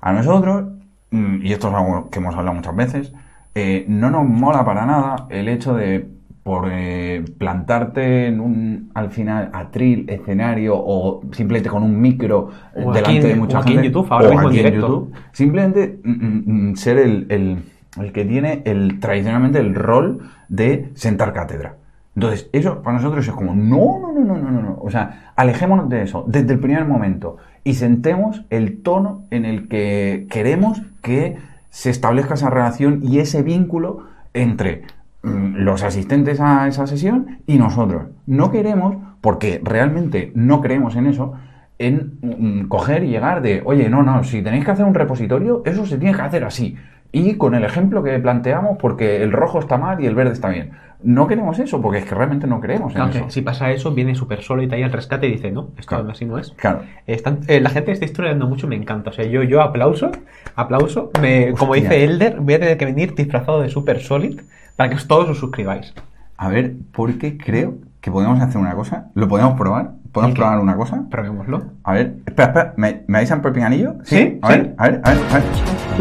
[0.00, 0.64] A nosotros,
[1.10, 3.12] mm, y esto es algo que hemos hablado muchas veces,
[3.54, 6.08] eh, no nos mola para nada el hecho de
[6.42, 12.82] por eh, plantarte en un al final atril escenario o simplemente con un micro eh,
[12.84, 14.58] O delante aquí de mucha o aquí en gente, YouTube, ahora o mismo en aquí
[14.58, 14.86] en directo.
[14.88, 17.62] YouTube, simplemente mm, mm, mm, ser el, el-
[18.00, 21.74] el que tiene el tradicionalmente el rol de sentar cátedra.
[22.14, 24.78] Entonces, eso para nosotros es como, no, no, no, no, no, no.
[24.80, 29.68] O sea, alejémonos de eso desde el primer momento y sentemos el tono en el
[29.68, 31.36] que queremos que
[31.70, 34.82] se establezca esa relación y ese vínculo entre
[35.22, 38.08] los asistentes a esa sesión y nosotros.
[38.26, 41.34] No queremos, porque realmente no creemos en eso,
[41.78, 45.62] en mm, coger y llegar de, oye, no, no, si tenéis que hacer un repositorio,
[45.64, 46.76] eso se tiene que hacer así.
[47.12, 50.48] Y con el ejemplo que planteamos, porque el rojo está mal y el verde está
[50.48, 50.70] bien.
[51.02, 53.24] No queremos eso, porque es que realmente no creemos en Claro eso.
[53.24, 55.96] que si pasa eso, viene súper solo y te al rescate y dice, no, esto
[55.96, 56.10] Claro.
[56.10, 56.50] así no es.
[56.52, 56.82] Claro.
[57.06, 59.10] Están- eh, la gente está historiando mucho, me encanta.
[59.10, 60.10] O sea, yo, yo aplauso,
[60.56, 61.10] aplauso.
[61.20, 64.40] Me, como dice Elder, voy a tener que venir disfrazado de Super Solid
[64.76, 65.94] para que os- todos os suscribáis.
[66.36, 69.06] A ver, porque creo que podemos hacer una cosa.
[69.14, 69.92] ¿Lo podemos probar?
[70.12, 71.02] ¿Podemos probar una cosa?
[71.10, 71.62] Probémoslo.
[71.84, 73.94] A ver, espera, espera, ¿me, me dais el anillo?
[74.04, 74.52] Sí, A sí.
[74.54, 75.44] ver, a ver, a ver, a ver.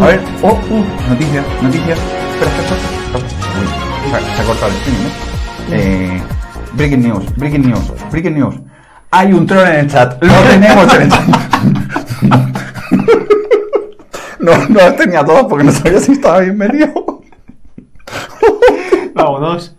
[0.01, 1.99] A ver, oh, uh, noticias, noticias.
[1.99, 3.23] Espera, espera, espera.
[3.59, 3.67] Uy,
[4.09, 5.11] se, se ha cortado el streaming, ¿eh?
[5.71, 6.21] Eh,
[6.73, 8.55] Breaking news, breaking news, breaking news.
[9.11, 10.21] Hay un troll en el chat.
[10.23, 11.23] Lo tenemos en el chat.
[14.39, 16.93] No, no los tenía todos porque no sabía si estaba bien metido.
[19.19, 19.75] Vámonos.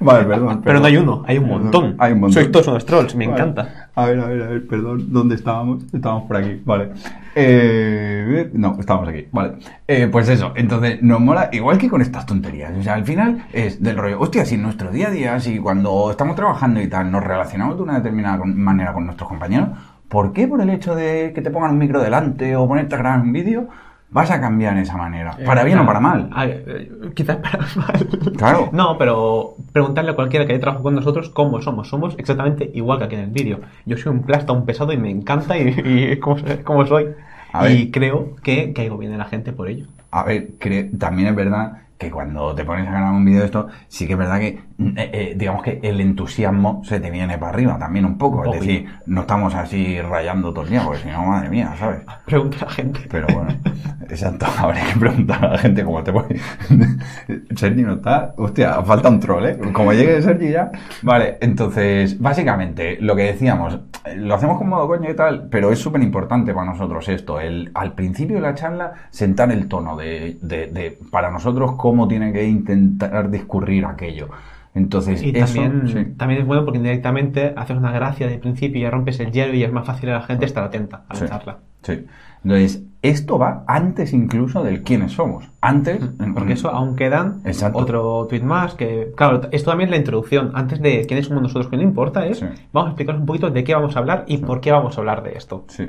[0.00, 0.60] Vale, perdón.
[0.64, 1.96] Pero no hay uno, hay un montón.
[1.98, 2.34] Hay un montón.
[2.34, 3.40] Sois todos unos trolls, me Vale.
[3.40, 3.88] encanta.
[3.94, 5.84] A ver, a ver, a ver, perdón, ¿dónde estábamos?
[5.92, 6.90] Estábamos por aquí, vale.
[7.36, 9.54] Eh, no, estábamos aquí, vale.
[9.86, 13.46] Eh, pues eso, entonces nos mola, igual que con estas tonterías, o sea, al final
[13.52, 16.88] es del rollo, hostia, si en nuestro día a día, si cuando estamos trabajando y
[16.88, 19.68] tal, nos relacionamos de una determinada manera con nuestros compañeros,
[20.08, 22.98] ¿por qué por el hecho de que te pongan un micro delante o ponerte a
[22.98, 23.68] grabar un vídeo,
[24.14, 25.36] vas a cambiar esa manera?
[25.44, 26.30] ¿Para Eh, bien o para mal?
[26.46, 28.08] Eh, quizás para mal.
[28.38, 28.70] Claro.
[28.72, 31.88] No, pero preguntarle a cualquiera que haya trabajado con nosotros cómo somos.
[31.88, 33.60] Somos exactamente igual que aquí en el vídeo.
[33.84, 35.68] Yo soy un plasta, un pesado y me encanta y,
[36.12, 36.18] es
[36.64, 37.08] como, soy.
[37.52, 37.90] A y ver.
[37.90, 39.86] creo que caigo bien en la gente por ello.
[40.12, 40.52] A ver,
[40.96, 44.12] también es verdad que cuando te pones a grabar un vídeo de esto, sí que
[44.12, 48.04] es verdad que, eh, eh, digamos que el entusiasmo se te viene para arriba también
[48.04, 48.44] un poco.
[48.44, 52.00] Es decir, no estamos así rayando todo el día, porque si no, madre mía, ¿sabes?
[52.26, 53.00] Pregunta a la gente.
[53.08, 53.50] Pero bueno,
[54.08, 56.24] exacto, habría que preguntar a la gente cómo te voy.
[57.56, 58.34] Sergi no está.
[58.36, 59.58] Hostia, falta un troll, ¿eh?
[59.72, 60.72] Como llegue Sergi ya.
[61.02, 63.78] Vale, entonces, básicamente, lo que decíamos,
[64.16, 67.70] lo hacemos con modo coño y tal, pero es súper importante para nosotros esto, el
[67.74, 72.32] al principio de la charla, sentar el tono de, de, de, para nosotros, cómo tiene
[72.32, 74.28] que intentar discurrir aquello.
[74.74, 76.04] Entonces, Y eso, también, sí.
[76.16, 79.54] también es bueno porque indirectamente haces una gracia de principio y ya rompes el hielo
[79.54, 81.26] y es más fácil a la gente estar atenta a la Sí.
[81.28, 81.58] charla.
[81.82, 82.04] Sí.
[82.42, 85.48] Entonces, esto va antes incluso del quiénes somos.
[85.60, 86.00] Antes.
[86.34, 87.78] Porque eso aún quedan Exacto.
[87.78, 90.50] otro tweet más que, claro, esto también es la introducción.
[90.54, 92.46] Antes de quiénes somos nosotros, que no importa, es Sí.
[92.72, 95.00] vamos a explicaros un poquito de qué vamos a hablar y por qué vamos a
[95.00, 95.64] hablar de esto.
[95.68, 95.88] Sí.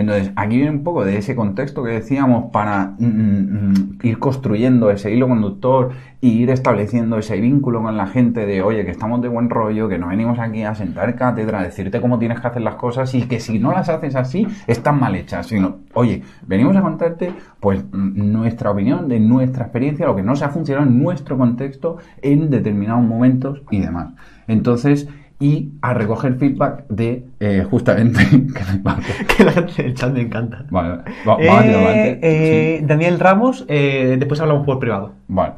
[0.00, 4.90] Entonces, aquí viene un poco de ese contexto que decíamos para mm, mm, ir construyendo
[4.90, 5.90] ese hilo conductor
[6.22, 9.88] y ir estableciendo ese vínculo con la gente de, oye, que estamos de buen rollo,
[9.88, 13.14] que no venimos aquí a sentar cátedra, a decirte cómo tienes que hacer las cosas
[13.14, 15.46] y que si no las haces así, están mal hechas.
[15.46, 20.34] Sino, oye, venimos a contarte, pues, mm, nuestra opinión de nuestra experiencia, lo que no
[20.34, 24.14] se ha funcionado en nuestro contexto en determinados momentos y demás.
[24.48, 25.08] Entonces,
[25.40, 28.20] y a recoger feedback de eh, justamente
[29.36, 30.64] que la gente del chat me encanta.
[30.70, 32.86] Vale, va- Eh, eh, Sí.
[32.86, 35.12] Daniel Ramos, eh, después hablamos por privado.
[35.28, 35.54] Vale,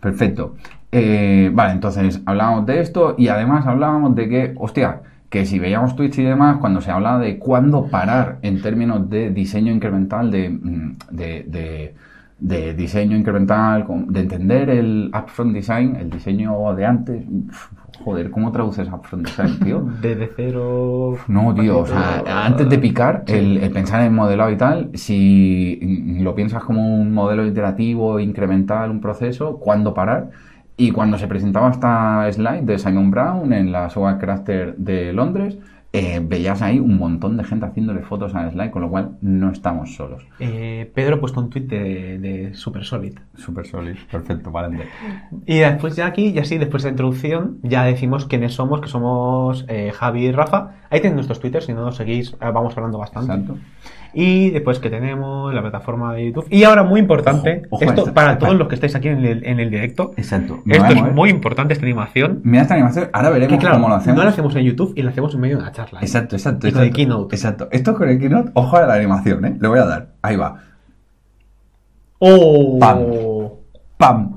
[0.00, 0.54] perfecto.
[0.92, 6.18] Vale, entonces hablábamos de esto y además hablábamos de que, hostia, que si veíamos Twitch
[6.18, 10.96] y demás, cuando se hablaba de cuándo parar en términos de diseño incremental, de, mm,
[11.10, 11.94] de, de-
[12.38, 17.24] de diseño incremental, de entender el upfront design, el diseño de antes.
[18.04, 18.88] Joder, ¿cómo traduces
[19.22, 19.80] design, tío?
[20.00, 21.16] Desde cero.
[21.28, 25.78] No, tío, o sea, antes de picar, el, el pensar en modelado y tal, si
[26.20, 30.30] lo piensas como un modelo iterativo, incremental, un proceso, ¿cuándo parar?
[30.76, 35.58] Y cuando se presentaba esta slide de Simon Brown en la SOA Crafter de Londres,
[35.92, 39.50] eh, veías ahí un montón de gente haciéndole fotos a Slide, con lo cual no
[39.50, 40.24] estamos solos.
[40.40, 43.18] Eh, Pedro ha puesto un tweet de, de Super Solid.
[43.34, 44.88] Super Solid, perfecto, vale.
[45.44, 48.88] Y después ya aquí, ya sí, después de la introducción, ya decimos quiénes somos, que
[48.88, 50.76] somos eh, Javi y Rafa.
[50.88, 53.32] Ahí tienen nuestros twitters, si no nos seguís, eh, vamos hablando bastante.
[53.32, 53.58] Exacto.
[54.14, 56.46] Y después que tenemos la plataforma de YouTube.
[56.50, 59.46] Y ahora, muy importante, Ojo, ojo esto para todos los que estáis aquí en el,
[59.46, 60.12] en el directo.
[60.18, 60.60] Exacto.
[60.66, 62.40] Me Esto es muy importante, esta animación.
[62.44, 64.18] Mira esta animación, ahora veremos Que claro, cómo lo hacemos.
[64.18, 66.00] no la hacemos en YouTube y la hacemos en medio de una charla.
[66.00, 66.04] ¿eh?
[66.04, 66.68] Exacto, exacto.
[66.68, 66.96] Y con el exacto.
[66.96, 67.34] Keynote.
[67.36, 67.68] Exacto.
[67.72, 69.56] Esto con el Keynote, ojo a la animación, ¿eh?
[69.58, 70.08] Le voy a dar.
[70.20, 70.58] Ahí va.
[72.18, 72.78] ¡Oh!
[72.78, 72.98] Pam.
[73.96, 74.36] ¡Pam!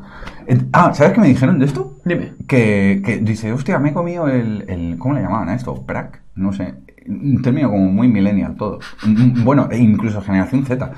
[0.74, 1.98] Ah, ¿sabes qué me dijeron de esto?
[2.06, 2.34] Dime.
[2.48, 5.76] Que, que dice, hostia, me he comido el, el- ¿Cómo le llamaban a esto?
[5.86, 6.22] ¿Brack?
[6.36, 6.76] No sé.
[7.08, 8.80] Un término como muy millennial todo.
[9.06, 10.92] Mm, Bueno, e incluso generación Z.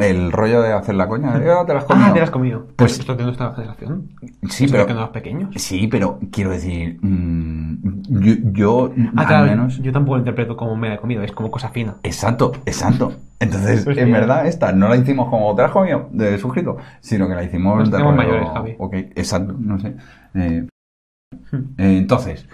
[0.00, 1.38] El rollo de hacer la coña.
[1.38, 2.06] de, "Ah, te las has comido".
[2.08, 2.66] Ah, te la has comido.
[2.76, 4.08] Pues- Esto de nuestra generación.
[4.48, 4.80] Sí, pero...
[4.80, 5.50] de que no eras pequeños.
[5.56, 9.78] Sí, pero quiero decir, mm, yo, yo Ah, al claro, menos...
[9.82, 11.96] yo tampoco lo interpreto como me la he comido, es como cosa fina.
[12.02, 13.12] Exacto, exacto.
[13.38, 16.78] Entonces, Pues en verdad, esta no la hicimos como te la has comido de suscrito,
[17.00, 18.74] sino que la hicimos Nos de hacemos rollo- mayores, Javi.
[18.78, 19.94] Ok, exacto, no sé.
[20.34, 20.66] Eh,
[21.50, 21.56] Hmm.
[21.78, 22.46] eh, entonces,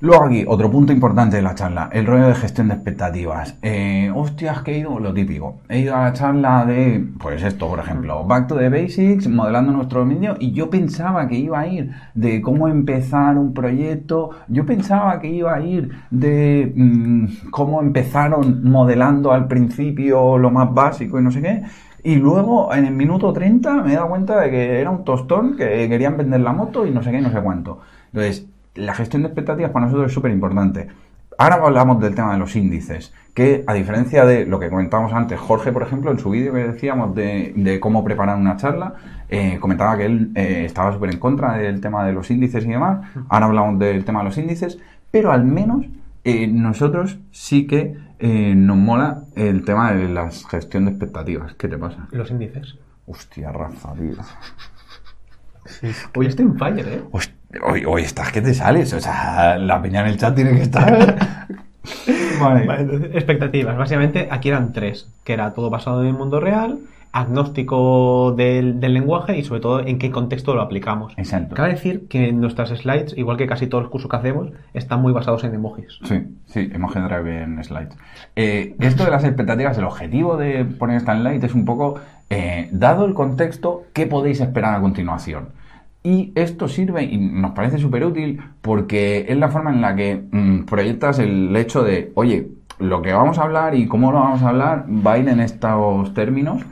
[0.00, 3.58] luego aquí, otro punto importante de la charla, el rollo de gestión de expectativas.
[3.62, 5.60] Eh, hostias, que he ido, lo típico.
[5.68, 9.72] He ido a la charla de, pues esto, por ejemplo, Back to the Basics, modelando
[9.72, 14.66] nuestro dominio, y yo pensaba que iba a ir de cómo empezar un proyecto, yo
[14.66, 21.18] pensaba que iba a ir de mm, cómo empezaron modelando al principio lo más básico
[21.20, 21.62] y no sé qué.
[22.02, 25.56] Y luego, en el minuto 30, me he dado cuenta de que era un tostón,
[25.56, 27.80] que querían vender la moto y no sé qué no sé cuánto.
[28.12, 30.88] Entonces, la gestión de expectativas para nosotros es súper importante.
[31.38, 35.40] Ahora hablamos del tema de los índices, que a diferencia de lo que comentábamos antes,
[35.40, 38.94] Jorge, por ejemplo, en su vídeo que decíamos de, de cómo preparar una charla,
[39.30, 42.68] eh, comentaba que él eh, estaba súper en contra del tema de los índices y
[42.68, 43.06] demás.
[43.30, 44.78] Ahora hablamos del tema de los índices,
[45.10, 45.86] pero al menos
[46.24, 51.54] eh, nosotros sí que nos mola el tema de la gestión de expectativas.
[51.54, 52.06] ¿Qué te pasa?
[52.10, 52.76] Los índices.
[53.06, 54.12] Hostia, Rafa, tío.
[56.14, 57.02] Hoy estoy en fire, ¿eh?
[57.12, 58.92] Host- Hoy, hoy estás que te sales.
[58.92, 61.16] O sea, la peña en el chat tiene que estar.
[62.40, 63.10] vale.
[63.12, 63.76] Expectativas.
[63.76, 66.78] Básicamente, aquí eran tres, que era todo basado en el mundo real,
[67.12, 71.12] agnóstico del, del lenguaje y sobre todo en qué contexto lo aplicamos.
[71.16, 71.56] Exacto.
[71.56, 75.12] Cabe decir que nuestras slides, igual que casi todos los cursos que hacemos, están muy
[75.12, 75.98] basados en emojis.
[76.04, 77.96] Sí, sí, Emoji Drive en slides.
[78.36, 81.96] Eh, esto de las expectativas, el objetivo de poner esta en slide es un poco,
[82.30, 85.59] eh, dado el contexto, ¿qué podéis esperar a continuación?
[86.02, 90.22] Y esto sirve y nos parece súper útil porque es la forma en la que
[90.30, 94.42] mm, proyectas el hecho de, oye, lo que vamos a hablar y cómo lo vamos
[94.42, 96.62] a hablar va a ir en estos términos.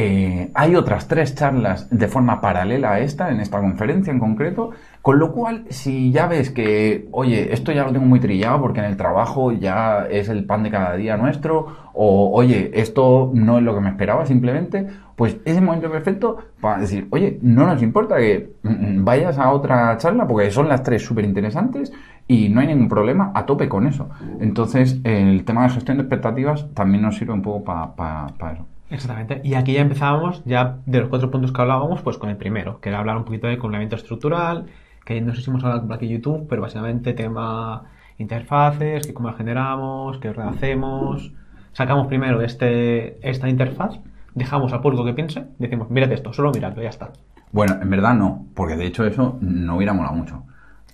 [0.00, 4.70] Eh, hay otras tres charlas de forma paralela a esta, en esta conferencia en concreto,
[5.02, 8.78] con lo cual, si ya ves que, oye, esto ya lo tengo muy trillado porque
[8.78, 13.58] en el trabajo ya es el pan de cada día nuestro, o oye, esto no
[13.58, 14.86] es lo que me esperaba simplemente,
[15.18, 19.50] pues es el momento perfecto para decir, oye, no nos importa que mm, vayas a
[19.50, 21.92] otra charla porque son las tres súper interesantes
[22.28, 24.08] y no hay ningún problema, a tope con eso.
[24.38, 28.64] Entonces, el tema de gestión de expectativas también nos sirve un poco para eso.
[28.90, 29.40] Exactamente.
[29.42, 32.78] Y aquí ya empezábamos, ya de los cuatro puntos que hablábamos, pues con el primero,
[32.80, 34.66] que era hablar un poquito de complemento estructural,
[35.04, 37.86] que no sé si hemos hablado por aquí YouTube, pero básicamente tema
[38.18, 41.32] interfaces, que cómo la generamos, qué redacemos.
[41.72, 43.98] Sacamos primero este, esta interfaz,
[44.34, 47.10] dejamos al público que piense, decimos, mírate esto, solo miradlo, ya está.
[47.52, 50.42] Bueno, en verdad no, porque de hecho eso no hubiera molado mucho.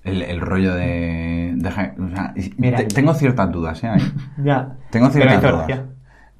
[0.05, 1.57] El, el rollo de...
[1.59, 2.77] o sea, Mira.
[2.79, 3.90] te- tengo ciertas dudas, ¿eh?
[4.44, 4.77] Ya.
[4.90, 5.81] Tengo ciertas dudas.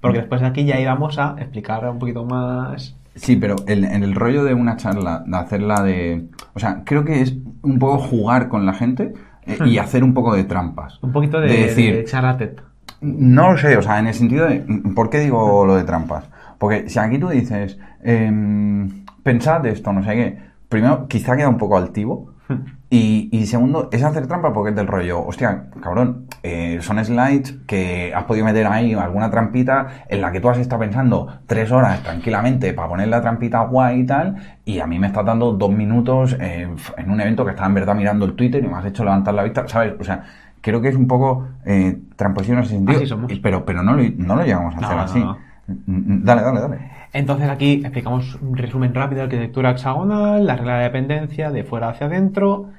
[0.01, 2.95] Porque después de aquí ya íbamos a explicar un poquito más.
[3.15, 6.27] Sí, pero en el rollo de una charla, de hacerla de...
[6.55, 9.15] O sea, creo que es un poco jugar con la gente
[9.47, 10.99] eh, y hacer un poco de trampas.
[11.03, 11.95] Un poquito de, De decir-
[12.39, 12.57] de.
[13.01, 14.61] No lo sé, o sea, en el sentido de...
[14.95, 16.25] ¿Por qué digo lo de trampas?
[16.59, 20.39] Porque si aquí tú dices, em, pensad esto, no sé qué,
[20.69, 22.33] primero quizá queda un poco altivo.
[22.91, 27.57] Y, y segundo, es hacer trampa porque es del rollo, hostia, cabrón, eh, son slides
[27.67, 31.73] que has podido meter ahí alguna trampita en la que tú has estado pensando tres
[31.73, 35.55] horas tranquilamente para poner la trampita guay y tal, y a mí me estás dando
[35.55, 38.77] dos minutos eh, en un evento que estaba en verdad mirando el Twitter y me
[38.77, 39.95] has hecho levantar la vista, ¿sabes?
[39.99, 40.23] O sea,
[40.61, 43.33] creo que es un poco eh, tramposición en ese sentido, Así somos.
[43.33, 45.19] y- pero, pero no, lo, no lo llegamos a No, hacer no, así.
[45.21, 45.39] no.
[45.67, 46.79] Mm, Dale, dale, dale.
[47.13, 51.89] Entonces aquí explicamos un resumen rápido de arquitectura hexagonal, la regla de dependencia de fuera
[51.91, 52.71] hacia adentro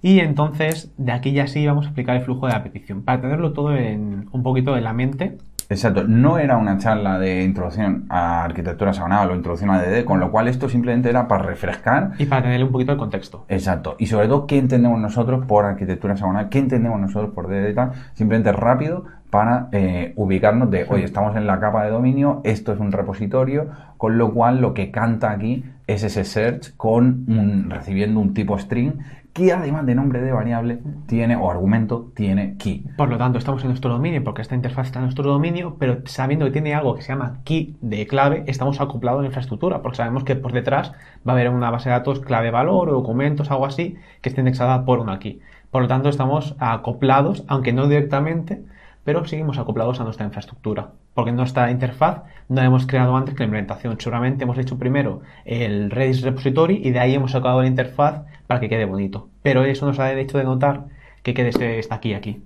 [0.00, 3.20] y entonces de aquí ya sí vamos a explicar el flujo de la petición para
[3.20, 8.06] tenerlo todo en un poquito en la mente Exacto, no era una charla de introducción
[8.08, 12.12] a arquitectura hexagonal o introducción a DD, con lo cual esto simplemente era para refrescar.
[12.18, 13.44] Y para tener un poquito el contexto.
[13.48, 17.70] Exacto, y sobre todo qué entendemos nosotros por arquitectura hexagonal, qué entendemos nosotros por DD
[17.70, 22.42] y tal, simplemente rápido para eh, ubicarnos de, oye, estamos en la capa de dominio,
[22.44, 27.24] esto es un repositorio, con lo cual lo que canta aquí es ese search con
[27.28, 28.92] un, recibiendo un tipo string
[29.32, 32.84] que además de nombre de variable tiene o argumento tiene key.
[32.96, 36.02] Por lo tanto, estamos en nuestro dominio porque esta interfaz está en nuestro dominio, pero
[36.04, 39.80] sabiendo que tiene algo que se llama key de clave, estamos acoplados a la infraestructura
[39.80, 40.92] porque sabemos que por detrás
[41.26, 44.42] va a haber una base de datos clave valor o documentos, algo así, que esté
[44.42, 45.40] indexada por una key.
[45.70, 48.62] Por lo tanto, estamos acoplados, aunque no directamente,
[49.04, 50.90] pero seguimos acoplados a nuestra infraestructura.
[51.14, 53.98] Porque nuestra interfaz no la hemos creado antes que la implementación.
[53.98, 58.60] Seguramente hemos hecho primero el Redis repository y de ahí hemos sacado la interfaz para
[58.60, 59.28] que quede bonito.
[59.42, 60.84] Pero eso nos da derecho de notar
[61.22, 62.42] que quede este, está aquí aquí.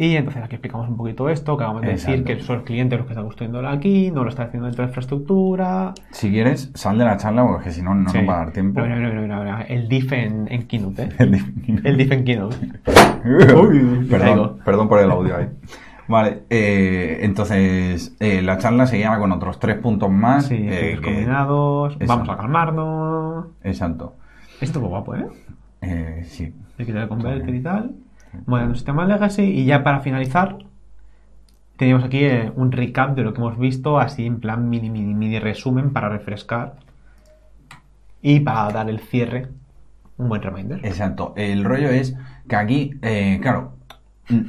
[0.00, 3.06] Y entonces aquí explicamos un poquito esto, acabamos de decir que son el cliente los
[3.06, 5.92] que está construyendo aquí, no lo está haciendo dentro de la infraestructura.
[6.12, 8.80] Si quieres, sal de la charla porque si no, no nos va a dar tiempo.
[8.80, 11.08] el diff en, Keynote, ¿eh?
[11.82, 12.56] el diff en Keynote.
[14.08, 15.48] perdón, perdón por el audio ahí.
[16.06, 20.46] Vale, eh, entonces eh, la charla se llama con otros tres puntos más.
[20.46, 23.46] Sí, eh, combinados, vamos a calmarnos.
[23.62, 24.14] Exacto.
[24.60, 25.26] Esto es guapo, ¿eh?
[25.82, 26.54] eh sí.
[26.78, 27.94] Hay que tener converter y tal.
[28.46, 30.58] Bueno, sistema legacy y ya para finalizar
[31.78, 35.14] tenemos aquí eh, un recap de lo que hemos visto, así en plan mini, mini,
[35.14, 36.74] mini resumen para refrescar
[38.20, 39.46] y para dar el cierre,
[40.16, 40.84] un buen reminder.
[40.84, 41.34] Exacto.
[41.36, 42.16] El rollo es
[42.48, 43.74] que aquí, eh, claro,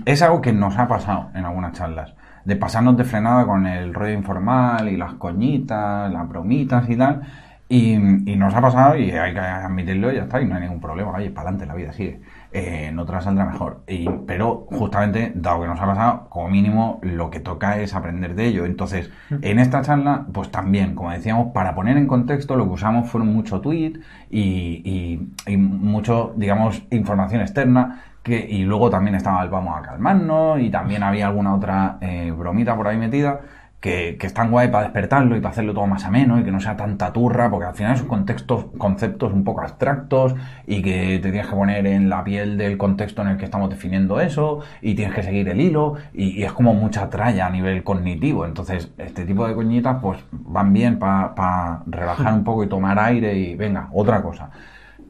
[0.05, 3.93] es algo que nos ha pasado en algunas charlas, de pasarnos de frenada con el
[3.93, 7.21] rollo informal y las coñitas, las bromitas y tal.
[7.71, 10.61] Y, y, nos ha pasado y hay que admitirlo y ya está, y no hay
[10.61, 11.11] ningún problema.
[11.11, 12.19] Oye, para adelante, la vida sigue
[12.51, 13.83] eh, no te la saldrá mejor.
[13.87, 18.35] Y, pero justamente, dado que nos ha pasado, como mínimo lo que toca es aprender
[18.35, 18.65] de ello.
[18.65, 23.09] Entonces, en esta charla, pues también, como decíamos, para poner en contexto, lo que usamos
[23.09, 28.03] fueron mucho tweet y, y, mucho, digamos, información externa.
[28.23, 32.31] Que, y luego también estaba el vamos a calmarnos y también había alguna otra eh,
[32.31, 33.39] bromita por ahí metida
[33.81, 36.59] que, que están guay para despertarlo y para hacerlo todo más ameno y que no
[36.59, 40.35] sea tanta turra, porque al final son contextos, conceptos un poco abstractos
[40.67, 43.69] y que te tienes que poner en la piel del contexto en el que estamos
[43.69, 47.83] definiendo eso y tienes que seguir el hilo y, es como mucha tralla a nivel
[47.83, 48.45] cognitivo.
[48.45, 53.33] Entonces, este tipo de coñitas pues van bien para relajar un poco y tomar aire
[53.37, 54.49] y venga, otra cosa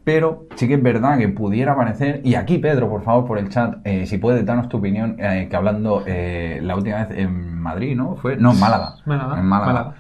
[0.03, 3.49] pero sí que es verdad que pudiera parecer, y aquí Pedro, por favor, por el
[3.49, 7.59] chat, eh, si puedes darnos tu opinión, eh, que hablando eh, la última vez en
[7.59, 8.15] Madrid, ¿no?
[8.15, 8.95] Fue, no, en Málaga.
[9.05, 9.93] Málaga en Málaga.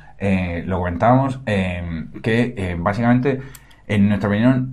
[0.65, 3.41] lo comentábamos, que básicamente,
[3.87, 4.71] en nuestra opinión,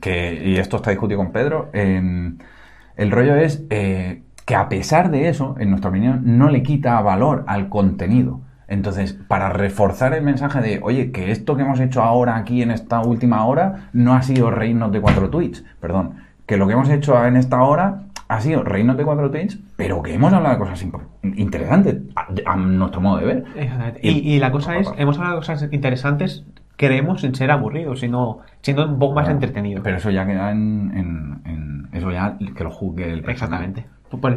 [0.00, 5.56] que, y esto está discutido con Pedro, el rollo es que a pesar de eso,
[5.58, 8.40] en nuestra opinión, no le quita valor al contenido.
[8.68, 12.70] Entonces, para reforzar el mensaje de, oye, que esto que hemos hecho ahora aquí en
[12.70, 16.14] esta última hora no ha sido reírnos de cuatro tweets, perdón,
[16.46, 20.02] que lo que hemos hecho en esta hora ha sido reírnos de cuatro tweets, pero
[20.02, 20.84] que hemos hablado de cosas
[21.22, 21.96] interesantes
[22.44, 23.44] a, nuestro modo de ver.
[24.02, 26.44] Y, la cosa es, hemos hablado de cosas interesantes,
[26.76, 29.82] creemos sin ser aburridos, sino siendo un poco más entretenido.
[29.84, 33.86] Pero eso ya queda en, eso ya que lo juzgue el Exactamente.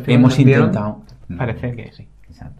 [0.06, 1.02] hemos intentado.
[1.36, 2.08] Parece que sí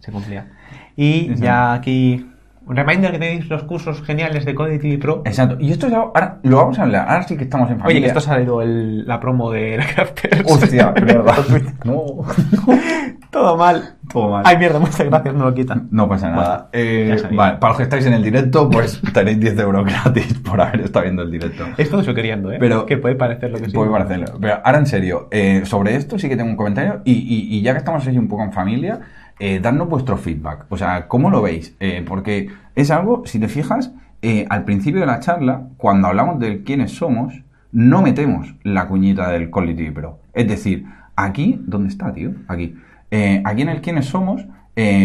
[0.00, 0.48] se cumplía.
[0.96, 2.26] Y ya aquí
[2.70, 5.22] un reminder que tenéis los cursos geniales de Codity Pro.
[5.24, 5.56] Exacto.
[5.58, 7.08] Y esto ya, ahora lo vamos a hablar.
[7.08, 7.98] Ahora sí que estamos en familia.
[7.98, 10.44] Oye, que esto ha salido el, la promo de la Crafters.
[10.46, 11.36] Hostia, verdad.
[11.84, 12.04] no.
[13.32, 13.94] Todo mal.
[14.12, 14.42] Todo mal.
[14.46, 15.88] Ay, mierda, muchas gracias, no lo quitan.
[15.90, 16.68] No pasa nada.
[16.72, 20.60] Eh, vale, para los que estáis en el directo, pues tenéis 10 euros gratis por
[20.60, 21.64] haber estado viendo el directo.
[21.76, 22.58] Esto yo queriendo, ¿eh?
[22.60, 23.72] Pero, que puede parecer lo que sí.
[23.72, 24.38] Puede parecerlo.
[24.40, 27.02] Pero ahora en serio, eh, sobre esto sí que tengo un comentario.
[27.04, 29.00] Y, y, y ya que estamos así un poco en familia,
[29.40, 30.66] eh, dadnos vuestro feedback.
[30.68, 31.74] O sea, ¿cómo lo veis?
[31.80, 36.38] Eh, porque es algo, si te fijas, eh, al principio de la charla, cuando hablamos
[36.38, 40.18] de quiénes somos, no metemos la cuñita del Quality Pro.
[40.34, 40.84] Es decir,
[41.16, 42.32] aquí, ¿dónde está, tío?
[42.48, 42.76] Aquí.
[43.10, 44.46] Eh, aquí en el quiénes somos,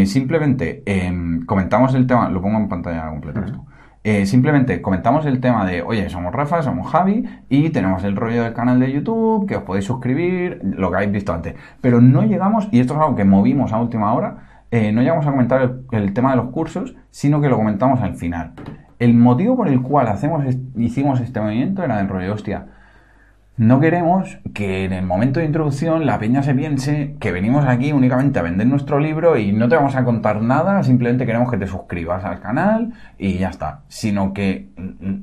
[0.05, 3.65] simplemente em, comentamos el tema, lo pongo en pantalla completa esto.
[4.07, 8.43] Eh, simplemente comentamos el tema de, oye, somos Rafa, somos Javi y tenemos el rollo
[8.43, 11.55] del canal de YouTube, que os podéis suscribir, lo que habéis visto antes.
[11.81, 15.25] Pero no llegamos, y esto es algo que movimos a última hora, eh, no llegamos
[15.25, 18.53] a comentar el, tema de los cursos, sino que lo comentamos al final.
[18.99, 22.67] El motivo por el cual hacemos, hicimos este movimiento era del rollo, hostia,
[23.57, 27.93] no queremos que en el momento de introducción la peña se piense que venimos aquí
[27.93, 31.57] únicamente a vender nuestro libro y no te vamos a contar nada, simplemente queremos que
[31.57, 33.81] te suscribas al canal y ya está.
[33.87, 34.69] Sino que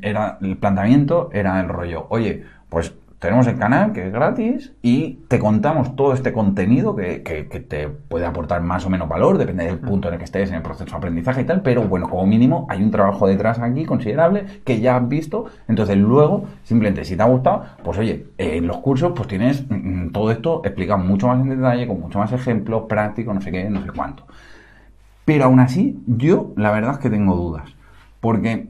[0.00, 5.20] era el planteamiento era el rollo, oye, pues Tenemos el canal que es gratis y
[5.28, 9.64] te contamos todo este contenido que, que- te puede aportar más o menos valor, depende
[9.64, 12.08] del punto en el que estés en el proceso de aprendizaje y tal, pero bueno,
[12.11, 17.04] como mínimo hay un trabajo detrás aquí considerable que ya has visto, entonces luego, simplemente
[17.04, 20.98] si te ha gustado, pues oye, en los cursos pues tienes mm, todo esto explicado
[20.98, 24.27] mucho más en detalle, con mucho más ejemplos, prácticos, no sé qué, no sé cuánto.
[25.25, 27.70] Pero aún así, yo la verdad es que tengo dudas.
[28.20, 28.68] Porque,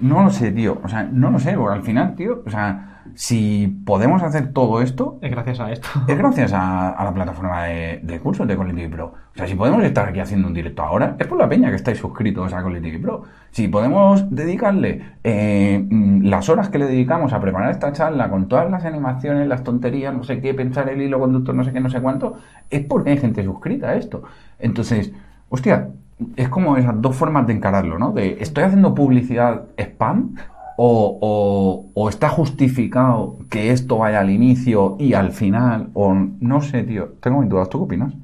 [0.00, 0.80] no lo sé, tío.
[0.82, 4.80] O sea, no lo sé, porque al final, tío, o sea, si podemos hacer todo
[4.82, 5.88] esto, Es gracias a esto.
[6.08, 9.06] es gracias a, a la plataforma de, de cursos de Collective Pro.
[9.06, 11.76] O sea, si podemos estar aquí haciendo un directo ahora, es por la peña que
[11.76, 13.24] estáis suscritos a Collective Pro.
[13.50, 18.48] Si podemos dedicarle eh, mm, las horas que le dedicamos a preparar esta charla con
[18.48, 21.80] todas las animaciones, las tonterías, no sé qué, pensar el hilo conductor, no sé qué,
[21.80, 22.36] no sé cuánto,
[22.70, 24.22] es porque hay gente suscrita a esto.
[24.58, 25.12] Entonces,
[25.48, 25.88] hostia,
[26.36, 28.12] es como esas dos formas de encararlo, ¿no?
[28.12, 30.36] De, ¿estoy haciendo publicidad spam?
[30.76, 36.60] O, o- o está justificado que esto vaya al inicio y al final, o no
[36.60, 37.14] sé, tío.
[37.20, 37.68] Tengo mis dudas.
[37.68, 38.14] ¿Tú qué opinas?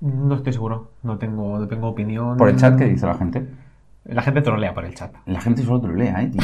[0.00, 0.90] No estoy seguro.
[1.02, 2.36] No tengo, no tengo opinión.
[2.36, 3.48] Por el chat, ¿qué dice la gente?
[4.04, 5.12] La gente trolea por el chat.
[5.26, 6.40] La gente solo trolea, ¿eh, tío?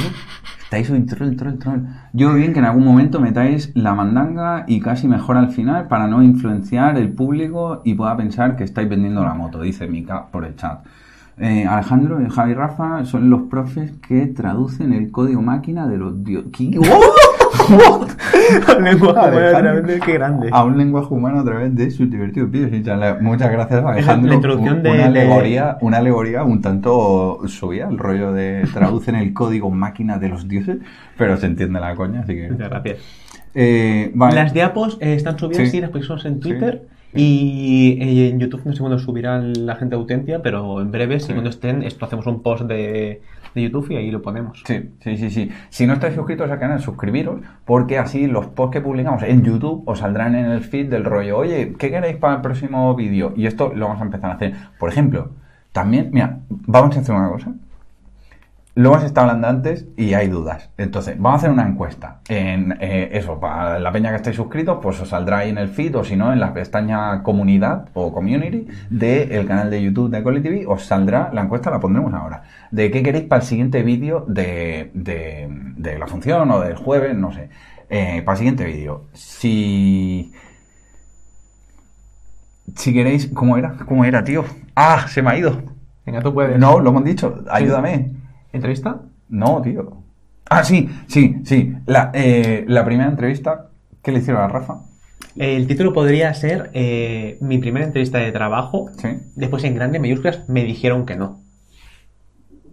[0.65, 1.81] Estáis hoy troll, troll, troll.
[2.13, 5.87] Yo veo bien que en algún momento metáis la mandanga y casi mejor al final
[5.87, 10.27] para no influenciar el público y pueda pensar que estáis vendiendo la moto, dice Mika
[10.33, 10.81] por el chat.
[11.39, 16.23] Eh, Alejandro y Javi Rafa son los profes que traducen el código máquina de los
[16.23, 16.45] dios.
[16.53, 16.79] ¿Qué?
[16.79, 18.09] ¿What?
[19.17, 19.83] Alejandro.
[20.05, 20.49] qué grande.
[20.53, 22.71] A un lenguaje humano a través de sus divertidos vídeos.
[23.21, 24.29] Muchas gracias, Alejandro.
[24.29, 29.33] la introducción de- una alegoría, una alegoría un tanto subida, el rollo de traducen el
[29.33, 30.79] código máquina de los dioses,
[31.17, 32.51] pero se entiende la coña, así que.
[32.51, 32.99] Muchas gracias.
[33.55, 34.35] Eh, vale.
[34.35, 35.71] Las diapos eh, están subidas, Sí.
[35.71, 36.51] sí, las personas en Sí.
[37.15, 41.21] Y eh, en YouTube no sé cuándo subirán la gente de Autentia, pero en breve,
[41.21, 41.33] si Sí.
[41.33, 43.23] cuando estén, esto hacemos un post de,
[43.55, 44.63] de YouTube y ahí lo ponemos.
[44.67, 45.51] Sí, sí, sí, sí.
[45.71, 49.83] Si no estáis suscritos al canal, suscribiros, porque así los posts que publicamos en YouTube
[49.87, 53.33] os saldrán en el feed del rollo, oye, ¿qué queréis para el próximo vídeo?
[53.37, 54.55] Y esto lo vamos a empezar a hacer.
[54.79, 55.31] Por ejemplo,
[55.73, 57.53] también, mira, vamos a hacer una cosa.
[58.77, 60.71] Lo hemos estado hablando antes y hay dudas.
[60.77, 62.21] Entonces, vamos a hacer una encuesta.
[62.29, 65.69] En eh, eso, para la peña que estáis suscritos, pues os saldrá ahí en el
[65.69, 70.25] feed o si no, en la pestaña comunidad o community del canal de YouTube de
[70.25, 72.43] Coli TV, os saldrá la encuesta, la pondremos ahora.
[72.73, 75.47] De qué queréis para el siguiente vídeo de, de,
[75.77, 77.51] de la función o del jueves, no sé.
[77.89, 79.05] Eh, para el siguiente vídeo.
[79.13, 80.33] Si.
[82.75, 83.29] Si queréis.
[83.29, 83.77] ¿Cómo era?
[83.87, 84.45] ¿Cómo era, tío?
[84.75, 85.07] ¡Ah!
[85.09, 85.63] Se me ha ido.
[86.05, 86.59] Venga, tú puedes.
[86.59, 87.45] No, lo hemos dicho.
[87.49, 88.24] Ayúdame.
[88.55, 89.03] ¿Entrevista?
[89.29, 89.99] No, tío.
[90.49, 91.75] Ah, sí, sí, sí.
[91.87, 93.71] La, eh, la primera entrevista
[94.03, 94.81] que le hicieron a Rafa.
[95.37, 98.89] El título podría ser eh, Mi primera entrevista de trabajo.
[98.99, 99.09] Sí.
[99.37, 101.41] Después en grandes mayúsculas me dijeron que no.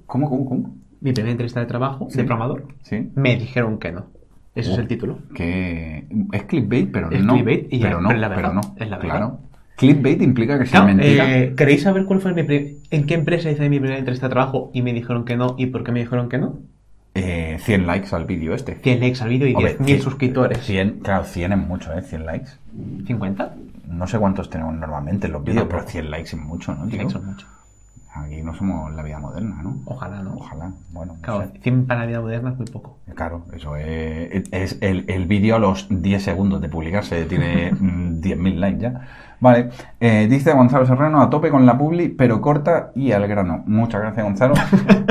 [0.05, 0.75] ¿Cómo, cómo, cómo?
[0.99, 2.17] Mi primera entrevista de trabajo Sí.
[2.17, 2.67] de programador.
[2.83, 3.09] Sí.
[3.15, 4.05] Me dijeron que no.
[4.53, 4.81] Ese es Oh.
[4.81, 5.19] el título.
[5.33, 7.33] Que es clickbait, pero Es no.
[7.33, 8.61] clickbait y ya, pero no, pero la pero verdad, no.
[8.83, 9.09] es la verdad.
[9.17, 9.39] Claro.
[9.81, 11.37] Clickbait implica que sea Claro, mentira.
[11.39, 12.41] eh, ¿Queréis saber cuál fue mi
[12.91, 15.55] en qué empresa hice mi primera entrevista de trabajo y me dijeron que no?
[15.57, 16.59] ¿Y por qué me dijeron que no?
[17.15, 18.75] Eh, 100 likes al vídeo este.
[18.75, 20.59] 100 likes al vídeo y Hombre, 10.000 cien- suscriptores.
[20.59, 22.01] 100, claro, 100 es mucho, ¿eh?
[22.03, 22.51] 100 likes.
[23.05, 23.49] ¿50?
[23.89, 26.85] No sé cuántos tenemos normalmente en los vídeos, pero 100 likes es mucho, ¿no?
[26.87, 26.97] 100 tío?
[26.99, 27.47] likes son mucho.
[28.13, 29.77] Aquí no somos la vida moderna, ¿no?
[29.85, 30.33] Ojalá, ¿no?
[30.35, 30.71] Ojalá.
[30.91, 31.59] Bueno, no Claro, sé.
[31.61, 32.97] 100 para la vida moderna es muy poco.
[33.15, 38.19] Claro, eso es, es el, el vídeo a los 10 segundos de publicarse tiene mm,
[38.21, 39.07] 10.000 likes ya.
[39.41, 39.69] Vale,
[39.99, 43.63] eh, dice Gonzalo Serrano, a tope con la publi, pero corta y al grano.
[43.65, 44.53] Muchas gracias, Gonzalo.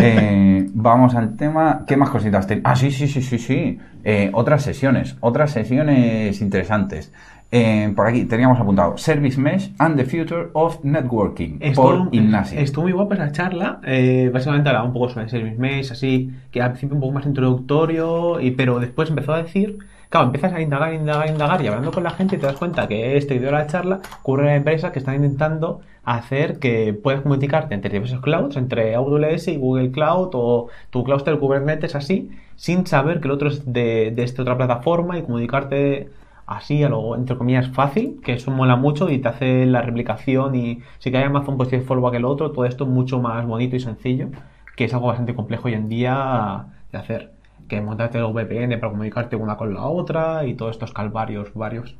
[0.03, 1.85] Eh, vamos al tema.
[1.87, 2.65] ¿Qué más cositas tenéis?
[2.67, 3.79] Ah, sí, sí, sí, sí, sí.
[4.03, 7.13] Eh, otras sesiones, otras sesiones interesantes.
[7.53, 12.59] Eh, por aquí teníamos apuntado Service Mesh and the Future of Networking por Ignacio.
[12.61, 13.81] estuvo muy guapa esa charla.
[13.85, 17.27] eh, básicamente hablaba un poco sobre Service Mesh, así, que al principio un poco más
[17.27, 19.79] introductorio, y, pero después empezó a decir.
[20.11, 23.17] Claro, empiezas a indagar, indagar, indagar y hablando con la gente te das cuenta que
[23.17, 27.75] este video de la charla ocurre en empresas que están intentando hacer que puedas comunicarte
[27.77, 33.21] entre diversos clouds, entre AWS y Google Cloud o tu cluster Kubernetes así, sin saber
[33.21, 36.09] que el otro es de, de esta otra plataforma y comunicarte
[36.45, 40.57] así a lo entre comillas fácil, que eso mola mucho y te hace la replicación
[40.57, 43.77] y si que hay Amazon pues tiene fallback el otro, todo esto mucho más bonito
[43.77, 44.29] y sencillo,
[44.77, 47.40] que es algo bastante complejo hoy en día de hacer,
[47.71, 51.97] que montarte el VPN para comunicarte una con la otra y todos estos calvarios varios.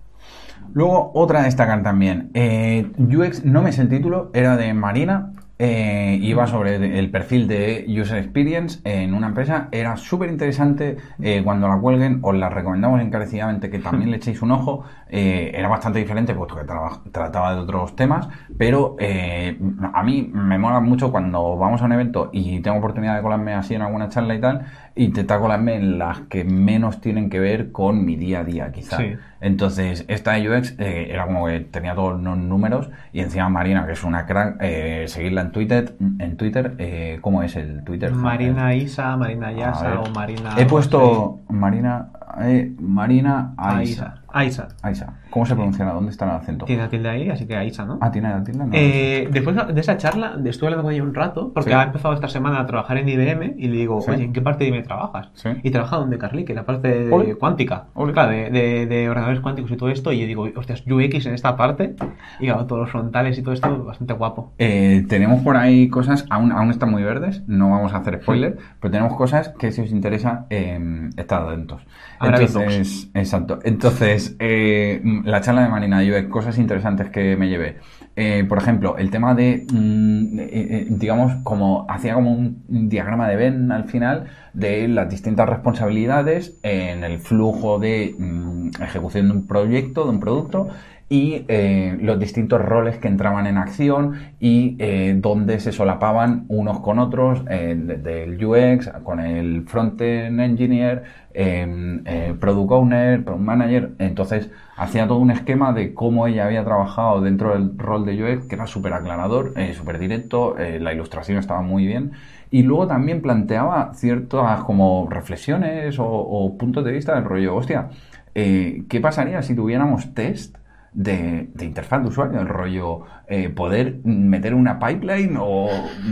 [0.75, 2.31] Luego, otra a destacar también.
[2.35, 5.33] Eh, UX, no me sé el título, era de Marina.
[5.63, 9.69] eh, iba sobre el perfil de User Experience en una empresa.
[9.73, 10.97] Era súper interesante.
[11.21, 14.85] eh, cuando la cuelguen, os la recomendamos encarecidamente que también le echéis un ojo.
[15.11, 18.29] Eh, era bastante diferente, puesto que traba- trataba de otros temas.
[18.57, 19.59] Pero eh,
[19.93, 23.55] a mí me mola mucho cuando vamos a un evento y tengo oportunidad de colarme
[23.55, 24.67] así en alguna charla y tal.
[24.97, 28.99] Intentar colarme en las que menos tienen que ver con mi día a día, quizá.
[28.99, 29.15] Sí.
[29.41, 33.93] Entonces, esta UX eh, era como que tenía todos los números y encima Marina, que
[33.93, 35.95] es una crack, eh, seguirla en Twitter.
[36.19, 38.13] En Twitter eh, ¿Cómo es el Twitter?
[38.13, 40.51] Marina Isa, Marina Yasa o Marina.
[40.59, 42.11] He puesto Marina,
[42.43, 44.20] eh, Marina Aisa.
[44.33, 44.69] Aisa.
[44.83, 45.15] Aisa.
[45.31, 45.85] ¿Cómo se pronuncia?
[45.87, 46.65] ¿Dónde está el acento?
[46.65, 47.99] Tiene la tilde ahí, así que Aisa, ¿no?
[48.01, 48.65] Ah, tiene la tilde.
[48.65, 51.77] No, Eh, después de esa charla, estuve hablando con ella un rato, porque Sí.
[51.77, 54.11] ha empezado esta semana a trabajar en IBM y le digo, Sí.
[54.11, 55.31] oye, ¿en qué parte de IBM trabajas?
[55.35, 55.49] Sí.
[55.63, 57.35] Y trabaja donde Carly, que en la parte de Ole.
[57.37, 58.13] cuántica, Ole.
[58.13, 60.13] claro, de, de- de ordenadores cuánticos y todo esto.
[60.13, 61.95] Y yo digo, hostias, UX en esta parte,
[62.41, 64.53] y claro, todos los frontales y todo esto, bastante guapo.
[64.59, 68.59] Eh, tenemos por ahí cosas, aún, aún están muy verdes, no vamos a hacer spoiler,
[68.81, 71.83] pero tenemos cosas que si os interesa, eh, estad atentos.
[72.21, 73.59] Entonces, exacto.
[73.65, 77.79] Entonces, eh, la charla de Marina UX, cosas interesantes que me llevé.
[78.17, 83.37] Eh, por ejemplo, el tema de, mm, eh, digamos, como hacía como un diagrama de
[83.37, 89.47] Venn al final de las distintas responsabilidades en el flujo de mm, ejecución de un
[89.47, 90.69] proyecto, de un producto,
[91.13, 96.79] y eh, los distintos roles que entraban en acción y eh, donde se solapaban unos
[96.81, 101.03] con otros, eh, de- del UX con el frontend engineer,
[101.35, 103.91] eh, eh, product owner, product manager.
[103.99, 108.47] Entonces hacía todo un esquema de cómo ella había trabajado dentro del rol de UX,
[108.47, 112.13] que era súper aclarador, súper directo, la ilustración estaba muy bien.
[112.53, 117.91] Y luego también planteaba ciertas como reflexiones o, o puntos de vista del rollo, hostia,
[118.35, 120.57] ¿qué pasaría si tuviéramos test
[120.93, 122.41] de, de interfaz de usuario?
[122.41, 125.69] El rollo, eh, poder meter una pipeline o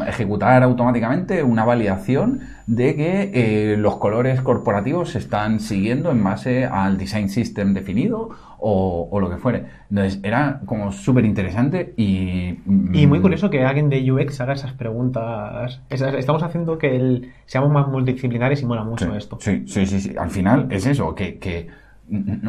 [0.07, 3.31] ejecutar automáticamente una validación de que
[3.73, 8.29] eh, los colores corporativos se están siguiendo en base al design system definido
[8.61, 9.65] o, o lo que fuere.
[9.91, 12.59] Entonces, era como súper interesante y...
[12.93, 15.81] Y muy mm, curioso que alguien de UX haga esas preguntas.
[15.91, 19.39] Esas- estamos haciendo que el- seamos más multidisciplinares y mola mucho Sí, esto.
[19.41, 20.15] Sí, sí, sí, sí.
[20.19, 21.69] Al final es eso, que, que,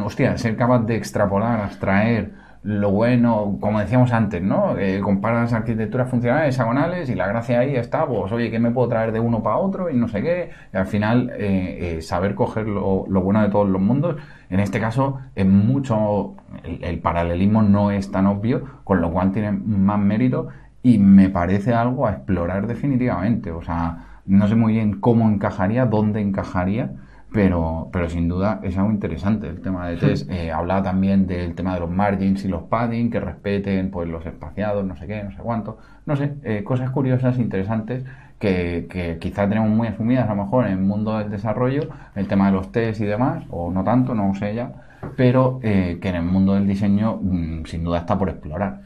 [0.02, 2.32] hostia, ser capaz de extrapolar, abstraer
[2.62, 4.76] lo bueno, como decíamos antes, ¿no?
[4.76, 8.88] Eh, comparas arquitecturas funcionales, hexagonales, y la gracia ahí está, pues, oye, ¿qué me puedo
[8.88, 9.88] traer de uno para otro?
[9.88, 10.50] Y no sé qué.
[10.72, 14.16] Y al final, eh, eh, saber coger lo, bueno de todos los mundos,
[14.50, 16.34] en este caso, es mucho,
[16.64, 20.48] el, el paralelismo no es tan obvio, con lo cual tiene más mérito,
[20.82, 23.52] y me parece algo a explorar definitivamente.
[23.52, 26.92] O sea, no sé muy bien cómo encajaría, dónde encajaría,
[27.32, 30.30] pero, pero sin duda es algo interesante el tema de test.
[30.40, 34.24] Eh, hablaba también del tema de los margins y los padding, que respeten pues los
[34.24, 35.78] espaciados, no sé qué, no sé cuánto.
[36.06, 38.04] No sé, eh, cosas curiosas, interesantes,
[38.38, 42.26] que, que quizá tenemos muy asumidas a lo mejor en el mundo del desarrollo, el
[42.26, 44.72] tema de los test y demás, o no tanto, no sé ya,
[45.16, 48.82] pero eh, que en el mundo del diseño mm, sin duda está por explorar.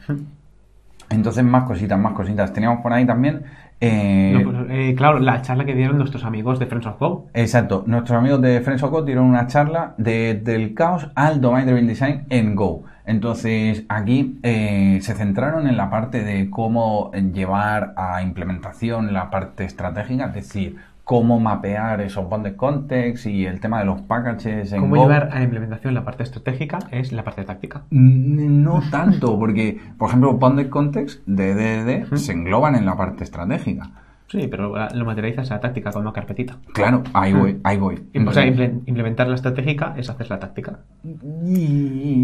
[1.09, 2.51] Entonces, más cositas, más cositas.
[2.53, 3.43] Teníamos por ahí también...
[3.81, 7.27] eh, No, pues, eh, claro, la charla que dieron nuestros amigos de Friends of Go.
[7.33, 7.83] Exacto.
[7.87, 11.87] Nuestros amigos de Friends of Code dieron una charla de, del caos al Domain Driven
[11.87, 12.83] Design en Go.
[13.05, 19.63] Entonces, aquí eh, se centraron en la parte de cómo llevar a implementación la parte
[19.63, 24.81] estratégica, es decir, cómo mapear esos bonded context y el tema de los packages en
[24.81, 25.03] Cómo Go.
[25.03, 27.83] llevar a implementación la parte estratégica es la parte táctica.
[27.91, 33.23] Mm, No tanto, porque, por ejemplo, Bonded Context de DDD se engloban en la parte
[33.23, 33.89] estratégica.
[34.27, 36.57] Sí, pero la- lo materializas a la táctica con una carpetita.
[36.73, 38.03] Claro, ahí voy, ahí voy.
[38.27, 40.79] O sea, imple- implementar la estratégica es hacer la táctica.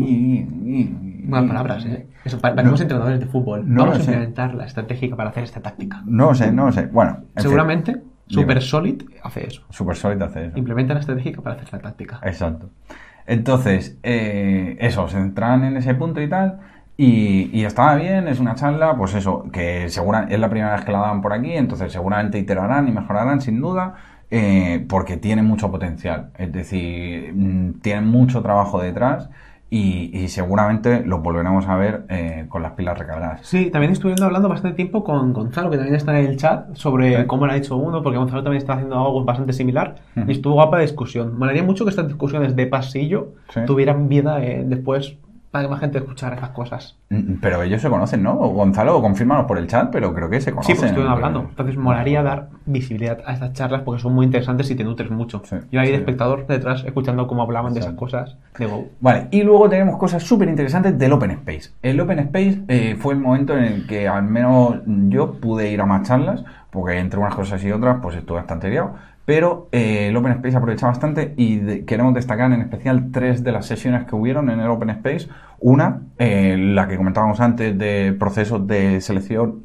[0.09, 2.07] Buenas palabras, ¿eh?
[2.25, 2.84] Eso, parecemos No.
[2.84, 3.63] entrenadores de fútbol.
[3.71, 6.01] No Vamos a implementar la estratégica para hacer esta táctica.
[6.07, 6.88] No sé, no sé.
[6.88, 8.01] Bueno, en fin.
[8.32, 9.63] Super Solid hace eso.
[9.69, 10.57] Super Solid hace eso.
[10.57, 12.19] Implementa la estratégica para hacer la táctica.
[12.23, 12.69] Exacto.
[13.27, 16.59] Entonces, eh, eso, se centran en ese punto y tal.
[16.97, 20.86] Y, y estaba bien, es una charla, pues eso, que segura, es la primera vez
[20.86, 23.95] que la dan por aquí, entonces seguramente iterarán y mejorarán sin duda,
[24.29, 26.32] eh, porque tiene mucho potencial.
[26.38, 29.29] Es decir, mm, tienen mucho trabajo detrás
[29.74, 33.39] y, y seguramente los volveremos a ver eh, con las pilas recargadas.
[33.47, 37.22] Sí, también estuvimos hablando bastante tiempo con Gonzalo, que también está en el chat, sobre
[37.22, 37.26] Sí.
[37.26, 39.95] cómo lo ha hecho uno, porque Gonzalo también está haciendo algo bastante similar.
[40.17, 40.30] Ujú.
[40.30, 41.32] Y estuvo guapa la discusión.
[41.34, 43.61] Me molaría mucho que estas discusiones de pasillo Sí.
[43.65, 45.17] tuvieran vida eh, después
[45.51, 46.97] para que más gente escuchara esas cosas.
[47.09, 48.35] Mm, Pero ellos se conocen, ¿no?
[48.35, 50.75] Gonzalo, confírmanos por el chat, pero creo que se Sí, conocen.
[50.77, 51.41] pues estuvieron hablando.
[51.49, 55.41] Entonces, molaría dar visibilidad a estas charlas porque son muy interesantes y te nutres mucho.
[55.43, 55.91] Sí, Yo ahí sí.
[55.91, 58.85] de espectador detrás, escuchando cómo hablaban de esas cosas de Go.
[59.01, 61.71] Vale, y luego tenemos cosas súper interesantes del Open Space.
[61.81, 64.75] El Open Space eh, fue el momento en el que al menos
[65.09, 68.69] yo pude ir a más charlas, porque entre unas cosas y otras pues estuve bastante
[68.69, 68.93] liado,
[69.32, 73.65] pero eh, el Open Space aprovecha bastante y queremos destacar en especial tres de las
[73.65, 75.29] sesiones que hubieron en el Open Space.
[75.61, 79.63] Una, eh, la que comentábamos antes de procesos de selección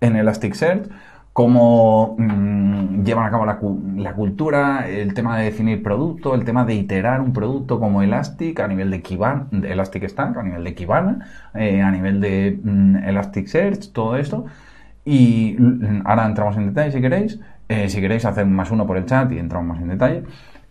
[0.00, 0.88] en Elasticsearch,
[1.34, 6.44] cómo mm, llevan a cabo la, cu- la cultura, el tema de definir producto, el
[6.46, 10.64] tema de iterar un producto como Elastic a nivel de Kibana, Elastic Stack, a nivel
[10.64, 14.46] de Kibana, eh, a nivel de mm, Elasticsearch, todo esto.
[15.04, 17.40] Y mm, ahora entramos en detalle si queréis.
[17.68, 20.22] Eh, si queréis hacer más uno por el chat y entramos más en detalle.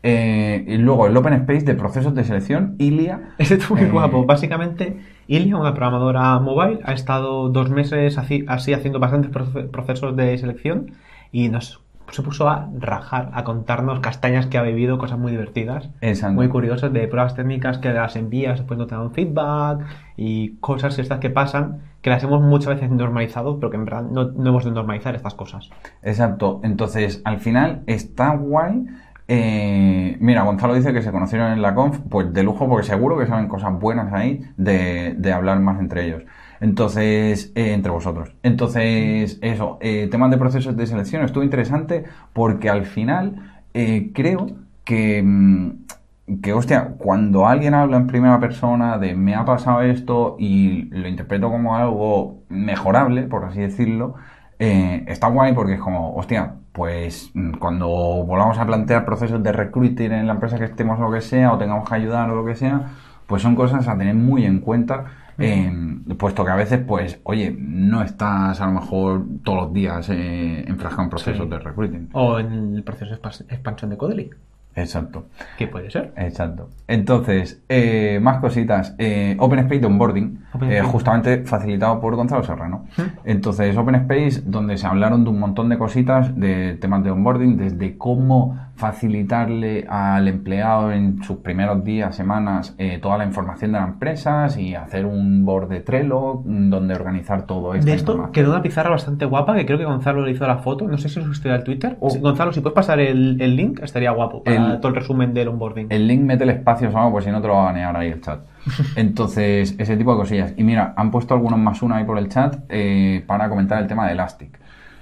[0.03, 3.29] Eh, y luego el Open Space de procesos de selección, Ilia.
[3.37, 4.25] Este es muy Eh, guapo.
[4.25, 10.15] Básicamente, Ilia, una programadora mobile, ha estado dos meses así, así haciendo bastantes proce- procesos
[10.15, 10.91] de selección
[11.31, 11.81] y nos
[12.11, 16.35] se puso a rajar, a contarnos castañas que ha bebido, cosas muy divertidas, Exacto.
[16.35, 19.85] muy curiosas, de pruebas técnicas que las envías, después no te dan feedback
[20.15, 24.03] y cosas estas que pasan, que las hemos muchas veces normalizado, pero que en verdad
[24.03, 25.69] no, no hemos de normalizar estas cosas.
[26.01, 26.61] Exacto.
[26.63, 28.85] Entonces, al final está guay.
[29.27, 33.17] Eh, mira, Gonzalo dice que se conocieron en la conf, pues de lujo, porque seguro
[33.17, 36.23] que saben cosas buenas ahí de, de hablar más entre ellos.
[36.59, 38.33] Entonces, eh, entre vosotros.
[38.43, 44.47] Entonces, eso, eh, temas de procesos de selección estuvo interesante porque al final eh, creo
[44.83, 50.35] que, mm, que, hostia, cuando alguien habla en primera persona de me ha pasado esto
[50.39, 54.15] y lo interpreto como algo mejorable, por así decirlo,
[54.59, 60.11] está guay porque es como, hostia, pues mm, cuando volvamos a plantear procesos de recruiting
[60.11, 62.45] en la empresa que estemos o lo que sea, o tengamos que ayudar o lo
[62.45, 62.81] que sea,
[63.27, 65.05] pues son cosas a tener muy en cuenta,
[65.39, 65.71] eh,
[66.17, 70.63] puesto que a veces, pues, oye, no estás a lo mejor todos los días eh,
[70.67, 71.49] enfrascado en procesos Sí.
[71.49, 72.09] de recruiting.
[72.13, 74.29] O en el proceso de expansión de Codely,
[74.75, 75.25] Exacto.
[75.57, 76.13] que puede ser.
[76.17, 76.69] Exacto.
[76.87, 78.93] Entonces, eh, más cositas.
[78.99, 80.91] Eh, Open Space de Onboarding, Open eh, Space.
[80.91, 82.85] justamente facilitado por Gonzalo Serrano.
[82.97, 83.01] ¿Mm?
[83.25, 87.57] Entonces, Open Space, donde se hablaron de un montón de cositas, de temas de onboarding,
[87.57, 93.79] desde cómo facilitarle al empleado en sus primeros días, semanas, eh, toda la información de
[93.79, 97.85] la empresa y hacer un board de Trello mm, donde organizar todo esto.
[97.85, 100.87] De esto quedó una pizarra bastante guapa que creo que Gonzalo le hizo la foto.
[100.87, 101.97] No sé si os estoy al Twitter.
[101.99, 102.09] Oh.
[102.19, 105.47] Gonzalo, si puedes pasar el, el link, estaría guapo para El- todo el resumen del
[105.49, 105.87] onboarding.
[105.89, 107.11] El link mete el espacio, ¿sabes?
[107.11, 108.39] Pues si no te lo va a banear ahí el chat.
[108.95, 110.53] Entonces, ese tipo de cosillas.
[110.57, 113.87] Y mira, han puesto algunos más uno ahí por el chat eh, para comentar el
[113.87, 114.59] tema de Elastic.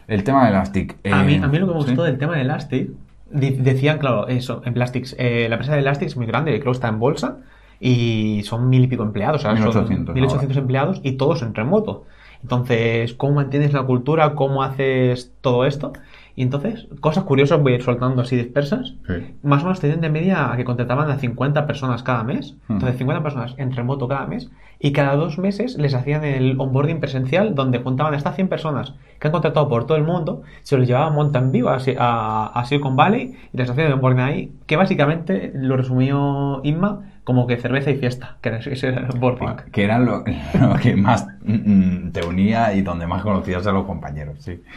[0.08, 0.96] El tema de Elastic.
[1.12, 1.88] a, mí, eh, a mí lo que me ¿sí?
[1.88, 2.92] gustó del tema de Elastic,
[3.36, 6.78] decían, claro, eso, en Plastics, eh, la empresa de Elastic es muy grande, creo que
[6.78, 7.38] está en bolsa
[7.80, 11.54] y son mil y pico empleados, o sea, 1800 son 1800 empleados y todos en
[11.54, 12.06] remoto.
[12.42, 14.36] Entonces, ¿cómo mantienes la cultura?
[14.36, 15.94] ¿Cómo haces todo esto?
[16.38, 18.96] Y entonces, cosas curiosas voy a ir soltando así dispersas.
[19.08, 19.36] Sí.
[19.42, 22.56] Más o menos tenían de media a que contrataban a 50 personas cada mes.
[22.68, 22.74] Hmm.
[22.74, 24.52] Entonces, 50 personas en remoto cada mes.
[24.78, 29.28] Y cada dos meses les hacían el onboarding presencial donde juntaban hasta 100 personas que
[29.30, 30.42] han contratado por todo el mundo.
[30.64, 33.94] Se los llevaban a Mountain View, a, a- a Silicon Valley, y les hacían el
[33.94, 34.52] onboarding ahí.
[34.68, 38.38] Que básicamente lo resumió Inma como que cerveza y fiesta.
[38.42, 39.72] Que era ese era el onboarding.
[39.74, 40.24] Que era lo,
[40.62, 44.64] lo que más mm, te unía y donde más conocías a los compañeros, sí.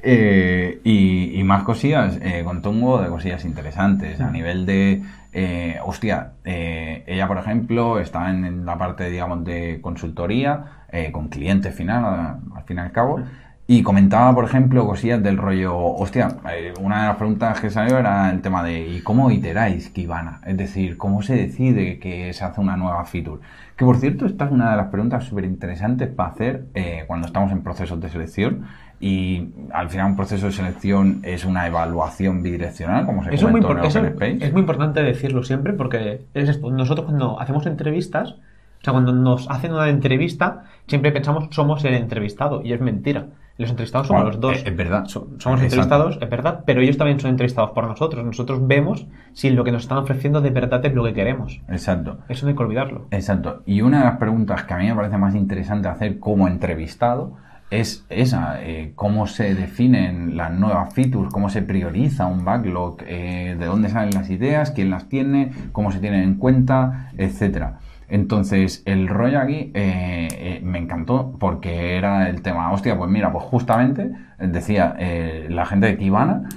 [0.00, 5.76] Eh, y, y más cosillas, eh, contó un de cosillas interesantes a nivel de, eh,
[5.84, 11.72] hostia, eh, ella por ejemplo está en, la parte, digamos, de consultoría eh, con cliente
[11.72, 13.20] final, a- al fin y al cabo,
[13.70, 17.98] y comentaba, por ejemplo, cosillas del rollo, hostia, eh, una de las preguntas que salió
[17.98, 20.40] era el tema de ¿y cómo iteráis Kibana?
[20.46, 23.42] Es decir, ¿cómo se decide que se hace una nueva feature?
[23.76, 27.26] Que por cierto, esta es una de las preguntas súper interesantes para hacer eh, cuando
[27.26, 28.64] estamos en procesos de selección
[29.00, 33.52] y al final un proceso de selección es una evaluación bidireccional, como se Eso es,
[33.52, 34.46] muy comentó en Open Space.
[34.46, 36.70] es muy importante decirlo siempre porque es esto.
[36.70, 41.92] Nosotros cuando hacemos entrevistas, o sea, cuando nos hacen una entrevista, siempre pensamos somos el
[41.92, 43.26] entrevistado y es mentira.
[43.58, 44.56] Los entrevistados somos Bueno, los dos.
[44.58, 45.04] es- es verdad.
[45.06, 45.64] So- somos Exacto.
[45.64, 48.24] entrevistados, es verdad, pero ellos también son entrevistados por nosotros.
[48.24, 51.60] Nosotros vemos si lo que nos están ofreciendo de verdad es lo que queremos.
[51.68, 52.18] Exacto.
[52.28, 53.06] Eso no hay que olvidarlo.
[53.10, 53.62] Exacto.
[53.66, 57.32] Y una de las preguntas que a mí me parece más interesante hacer como entrevistado
[57.70, 63.56] es esa, eh, cómo se definen las nuevas features, cómo se prioriza un backlog, eh,
[63.58, 67.80] de dónde salen las ideas, quién las tiene, cómo se tienen en cuenta, etcétera.
[68.08, 73.30] Entonces, el rollo aquí eh, eh, me encantó porque era el tema, hostia, pues mira,
[73.30, 76.48] pues justamente decía eh, la gente de Kibana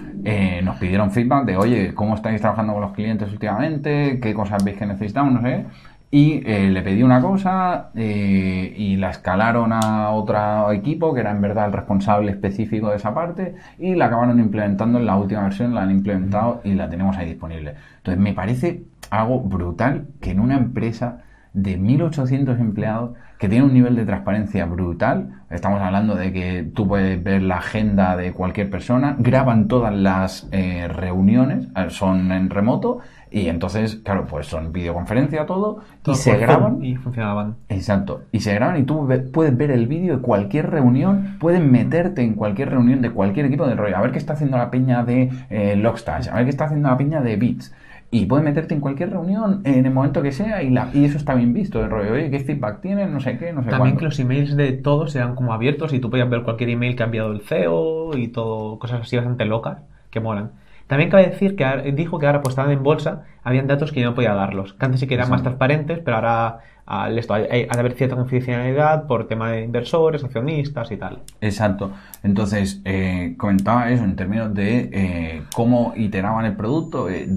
[0.63, 4.19] nos pidieron feedback de, oye, ¿cómo estáis trabajando con los clientes últimamente?
[4.21, 5.33] ¿Qué cosas veis que necesitamos?
[5.33, 5.65] No sé.
[6.11, 11.65] y le pedí una cosa y la escalaron a otro equipo que era en verdad
[11.65, 15.81] el responsable específico de esa parte y la acabaron implementando en la última versión, la
[15.81, 17.73] han implementado y la tenemos ahí disponible.
[17.97, 21.23] Entonces me parece algo brutal que en una empresa
[21.53, 25.41] de 1.800 empleados que tiene un nivel de transparencia brutal.
[25.49, 30.47] Estamos hablando de que tú puedes ver la agenda de cualquier persona, graban todas las
[30.51, 32.99] eh, reuniones, son en remoto
[33.31, 36.83] y entonces, claro, pues son videoconferencia todo, y se graban.
[36.83, 37.55] Y funcionaban.
[37.69, 38.23] Exacto.
[38.33, 42.33] Y se graban y tú puedes ver el vídeo de cualquier reunión, puedes meterte en
[42.33, 45.29] cualquier reunión de cualquier equipo de rollo, a ver qué está haciendo la peña de
[45.49, 47.73] eh, Logstash, a ver qué está haciendo la peña de Bits.
[48.13, 51.17] Y puedes meterte en cualquier reunión en el momento que sea y, la, y eso
[51.17, 51.81] está bien visto.
[51.81, 53.13] El rollo, oye, ¿qué feedback tienen?
[53.13, 55.99] No sé qué, no sé También que los emails de todos sean como abiertos y
[55.99, 59.45] tú puedas ver cualquier email que ha enviado el CEO y todo, cosas así bastante
[59.45, 59.77] locas
[60.09, 60.51] que molan.
[60.87, 64.09] También cabe decir que dijo que ahora pues estaban en bolsa, habían datos que yo
[64.09, 64.73] no podía darlos.
[64.73, 68.15] Que antes sí que eran más transparentes, pero ahora al esto, hay, de haber cierta
[68.15, 71.19] confidencialidad por tema de inversores, accionistas y tal.
[71.39, 71.91] Exacto.
[72.23, 77.27] Entonces, eh, comentaba eso en términos de eh, cómo iteraban el producto, eh,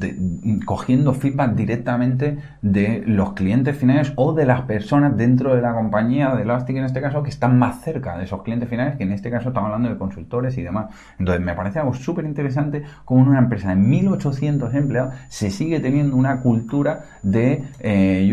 [0.64, 6.34] cogiendo feedback directamente de los clientes finales o de las personas dentro de la compañía
[6.34, 9.12] de Elastic en este caso que están más cerca de esos clientes finales, que en
[9.12, 10.86] este caso estamos hablando de consultores y demás.
[11.18, 15.80] Entonces, me parece algo súper interesante como en una empresa de 1800 empleados se sigue
[15.80, 17.64] teniendo una cultura de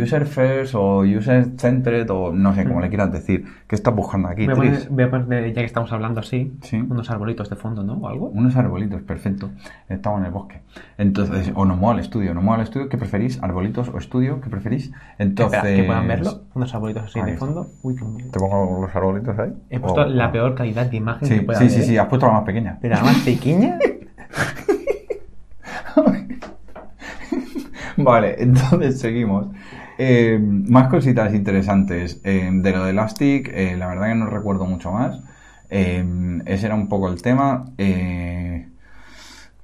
[0.01, 3.45] user first o user centered o no sé cómo le quieras decir.
[3.67, 4.47] ¿Qué estás buscando aquí?
[4.47, 6.53] Voy a, poner, ya que estamos hablando así,
[6.89, 7.93] unos arbolitos de fondo, ¿no?
[7.93, 8.27] ¿O algo?
[8.27, 9.49] Unos arbolitos, perfecto.
[9.89, 10.61] Estamos en el bosque.
[10.97, 13.41] Entonces, o no el estudio, no el estudio, ¿qué preferís?
[13.41, 14.41] ¿Arbolitos o estudio?
[14.41, 14.91] ¿Qué preferís?
[15.17, 15.61] Entonces...
[15.61, 17.67] que puedan verlo, unos arbolitos así de fondo.
[17.81, 19.53] Uy, ¿Te pongo los arbolitos ahí?
[19.69, 22.27] He puesto la peor calidad de imagen sí, que pueda Sí, sí, sí, has puesto
[22.27, 22.77] la más pequeña.
[22.81, 23.77] ¿Pero la más pequeña?
[27.97, 29.47] vale, entonces seguimos.
[30.03, 32.21] Eh, más cositas interesantes.
[32.23, 35.19] Eh, de lo de Elastic, eh, la verdad que no recuerdo mucho más.
[35.69, 37.65] ese era un poco el tema.
[37.77, 38.65] ¿Qué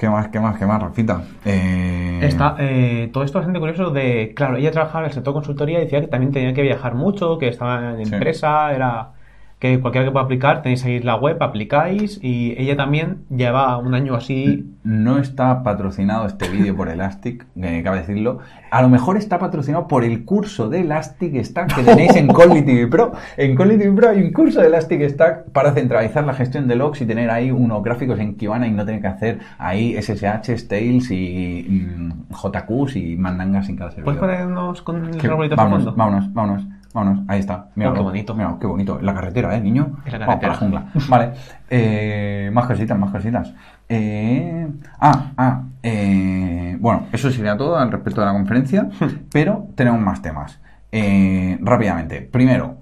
[0.07, 1.23] más, qué más, qué más, Rafita?
[1.43, 5.85] Está, todo esto es bastante curioso de, claro, ella trabajaba en el sector consultoría y
[5.85, 9.13] decía que también tenía que viajar mucho, que estaba en empresa, era
[9.59, 13.95] que cualquiera que pueda aplicar, tenéis ahí la web, aplicáis y ella también lleva un
[13.95, 14.71] año así.
[14.83, 18.39] No está patrocinado este vídeo por Elastic, que cabe decirlo.
[18.69, 22.87] A lo mejor está patrocinado por el curso de Elastic Stack que tenéis en Cognitive
[22.87, 23.13] Pro.
[23.35, 27.01] En Cognitive Pro hay un curso de Elastic Stack para centralizar la gestión de logs
[27.01, 31.09] y tener ahí unos gráficos en Kibana y no tener que hacer ahí SSH, Tails
[31.09, 34.17] y mm, JQs y mandangas sin cada servidor.
[34.17, 36.76] ¿Puedes ponernos con el de vámonos, vámonos, vámonos.
[36.93, 37.67] Vámonos, ahí está.
[37.75, 38.35] Mira, oh, qué bonito.
[38.35, 38.99] Mira, qué bonito.
[39.01, 39.97] La carretera, ¿eh, niño?
[40.05, 40.47] la carretera.
[40.47, 40.85] la jungla.
[41.09, 41.31] Vale.
[41.69, 43.53] Eh, más cositas, más cositas.
[43.89, 44.67] Eh,
[44.99, 45.63] ah, ah.
[45.83, 48.89] Eh, bueno, eso sería todo al respecto de la conferencia,
[49.31, 50.59] pero tenemos más temas.
[50.89, 52.21] Rápidamente.
[52.21, 52.77] Primero,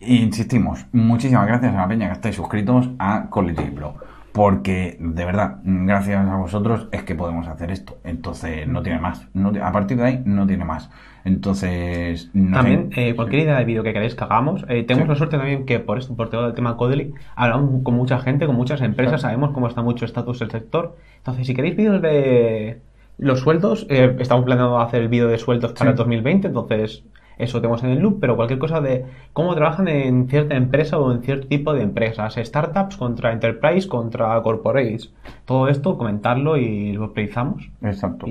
[0.00, 4.11] insistimos, muchísimas gracias a la peña que estáis suscritos a Quality Pro.
[4.32, 7.98] Porque, de verdad, gracias a vosotros es que podemos hacer esto.
[8.02, 9.28] Entonces, no tiene más.
[9.62, 10.90] a partir de ahí, no tiene más.
[11.24, 15.36] Entonces, también, eh, cualquier idea de vídeo que queréis que hagamos, eh, tenemos la suerte
[15.36, 18.80] también que por esto, por todo el tema Codely, hablamos con mucha gente, con muchas
[18.80, 20.96] empresas, sabemos cómo está mucho estatus el sector.
[21.18, 22.80] Entonces, si queréis vídeos de
[23.18, 27.04] los sueldos, eh, estamos planeando hacer el vídeo de sueldos para el 2020, entonces
[27.42, 31.12] eso tenemos en el loop, pero cualquier cosa de cómo trabajan en cierta empresa o
[31.12, 35.12] en cierto tipo de empresas, startups contra enterprise, contra corporates,
[35.44, 37.70] todo esto, comentarlo y lo precisamos.
[37.82, 38.26] Exacto.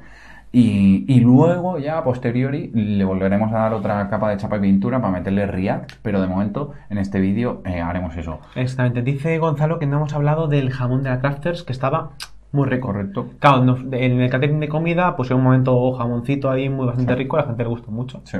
[0.56, 5.00] Y, luego ya a posteriori le volveremos a dar otra capa de chapa y pintura
[5.00, 8.38] para meterle React, pero de momento en este vídeo eh, haremos eso.
[8.54, 9.02] Exactamente.
[9.02, 12.10] Dice Gonzalo que no hemos hablado del jamón de la Crafters que estaba
[12.52, 12.86] muy rico.
[12.86, 13.30] Correcto.
[13.40, 17.36] Claro, en el catering de comida, pues en un momento jamoncito ahí muy bastante rico,
[17.36, 18.20] a la gente le gusta mucho.
[18.22, 18.38] Sí.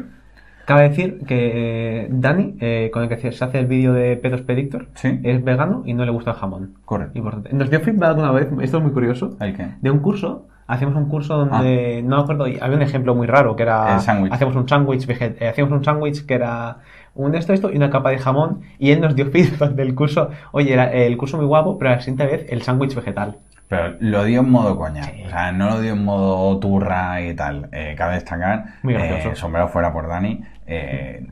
[0.67, 4.43] Cabe decir que eh, Dani, eh, con el que se hace el vídeo de Pedos
[4.43, 5.21] Predictor, Sí.
[5.23, 6.75] es vegano y no le gusta el jamón.
[6.85, 7.19] Correcto.
[7.19, 7.51] Importante.
[7.53, 9.69] Nos dio feedback una vez, esto es muy curioso, ¿El qué?
[9.81, 10.47] de un curso.
[10.67, 13.97] Hacíamos un curso donde, no me acuerdo, había un ejemplo muy raro que era.
[13.97, 14.33] El.
[14.33, 16.79] Hacíamos un sándwich, eh, hacíamos un sándwich que era
[17.15, 18.61] un esto, esto y una capa de jamón.
[18.79, 20.31] Y él nos dio feedback del curso.
[20.53, 23.37] Oye, era el curso muy guapo, pero la siguiente vez el sándwich vegetal.
[23.69, 25.05] Pero lo dio en modo coña.
[25.05, 25.23] Sí.
[25.27, 27.69] O sea, no lo dio en modo turra y tal.
[27.73, 31.27] Eh, cabe destacar, eh, sombrero fuera por Dani, eh,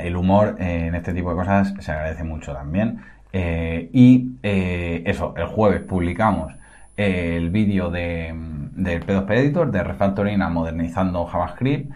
[0.00, 3.00] el humor en este tipo de cosas se agradece mucho también.
[3.32, 6.54] Eh, y eso, el jueves publicamos
[6.96, 8.34] el vídeo de,
[8.72, 11.92] del P2P Editor, de Refactoring a modernizando JavaScript.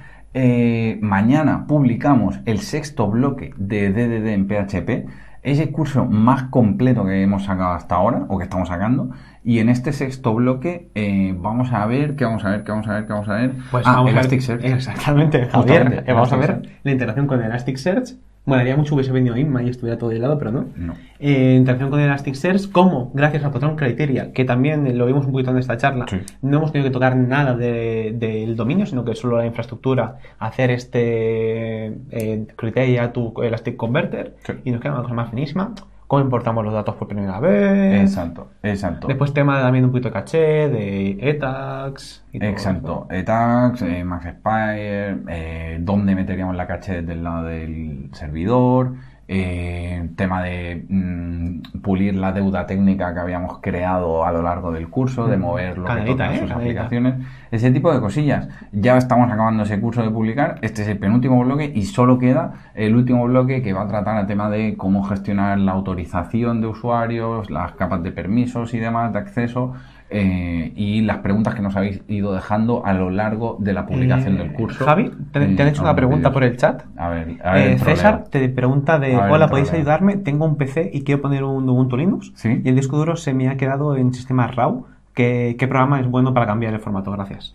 [1.01, 5.09] Mañana publicamos el sexto bloque de DDD en PHP.
[5.43, 9.11] Es el curso más completo que hemos sacado hasta ahora, o que estamos sacando.
[9.45, 12.63] Y en este sexto bloque eh, vamos a ver, ¿qué vamos a ver?
[12.65, 13.07] ¿Qué vamos a ver?
[13.07, 13.53] ¿Qué vamos a ver?
[13.71, 14.65] Pues ah, vamos a ver- Elasticsearch.
[14.65, 16.05] Exactamente, Javier.
[16.07, 16.81] Eh, vamos a ver Elasticsearch.
[16.85, 18.11] la integración con Elasticsearch.
[18.45, 20.67] Molaría mucho hubiese venido Inma y estuviera todo de lado, pero no.
[20.77, 20.95] No.
[21.21, 25.31] Eh, integración con Elasticsearch, como gracias al patrón Criteria, que también eh, lo vimos un
[25.33, 26.19] poquito en esta charla, Sí.
[26.43, 30.71] no hemos tenido que tocar nada de- del dominio, sino que solo la infraestructura, hacer
[30.73, 34.53] este eh, Criteria to Elastic Converter, Sí.
[34.65, 35.73] y nos queda una cosa más finísima,
[36.13, 38.03] cómo importamos los datos por primera vez.
[38.03, 39.09] Exacto, exacto.
[39.09, 43.07] Después tema también un poquito de caché, de ETAX y todo Exacto.
[43.09, 48.93] ETAX, eh, Max Spire, eh, dónde meteríamos la caché desde el lado del servidor,
[49.29, 54.89] eh, tema de mm, pulir la deuda técnica que habíamos creado a lo largo del
[54.89, 55.41] curso, de Mm.
[55.41, 56.39] mover lo que Canelita, tocan ¿eh?
[56.41, 57.15] sus aplicaciones,
[57.51, 58.49] ese tipo de cosillas.
[58.73, 62.53] Ya estamos acabando ese curso de publicar, este es el penúltimo bloque y solo queda
[62.75, 66.67] el último bloque que va a tratar el tema de cómo gestionar la autorización de
[66.67, 69.75] usuarios, las capas de permisos y demás de acceso.
[70.13, 74.35] Eh, y las preguntas que nos habéis ido dejando a lo largo de la publicación
[74.35, 74.85] Eh, del curso.
[74.85, 76.83] Javi, te, te han Eh, hecho una pregunta por el chat.
[76.97, 77.71] A ver, a ver.
[77.73, 77.79] Eh.
[77.79, 80.17] César te pregunta de, ver, hola, ¿podéis ayudarme?
[80.17, 82.61] Tengo un PC y quiero poner un Ubuntu Linux Sí.
[82.65, 84.87] y el disco duro se me ha quedado en sistema RAW.
[85.15, 87.11] ¿Qué, qué programa es bueno para cambiar el formato?
[87.13, 87.53] Gracias.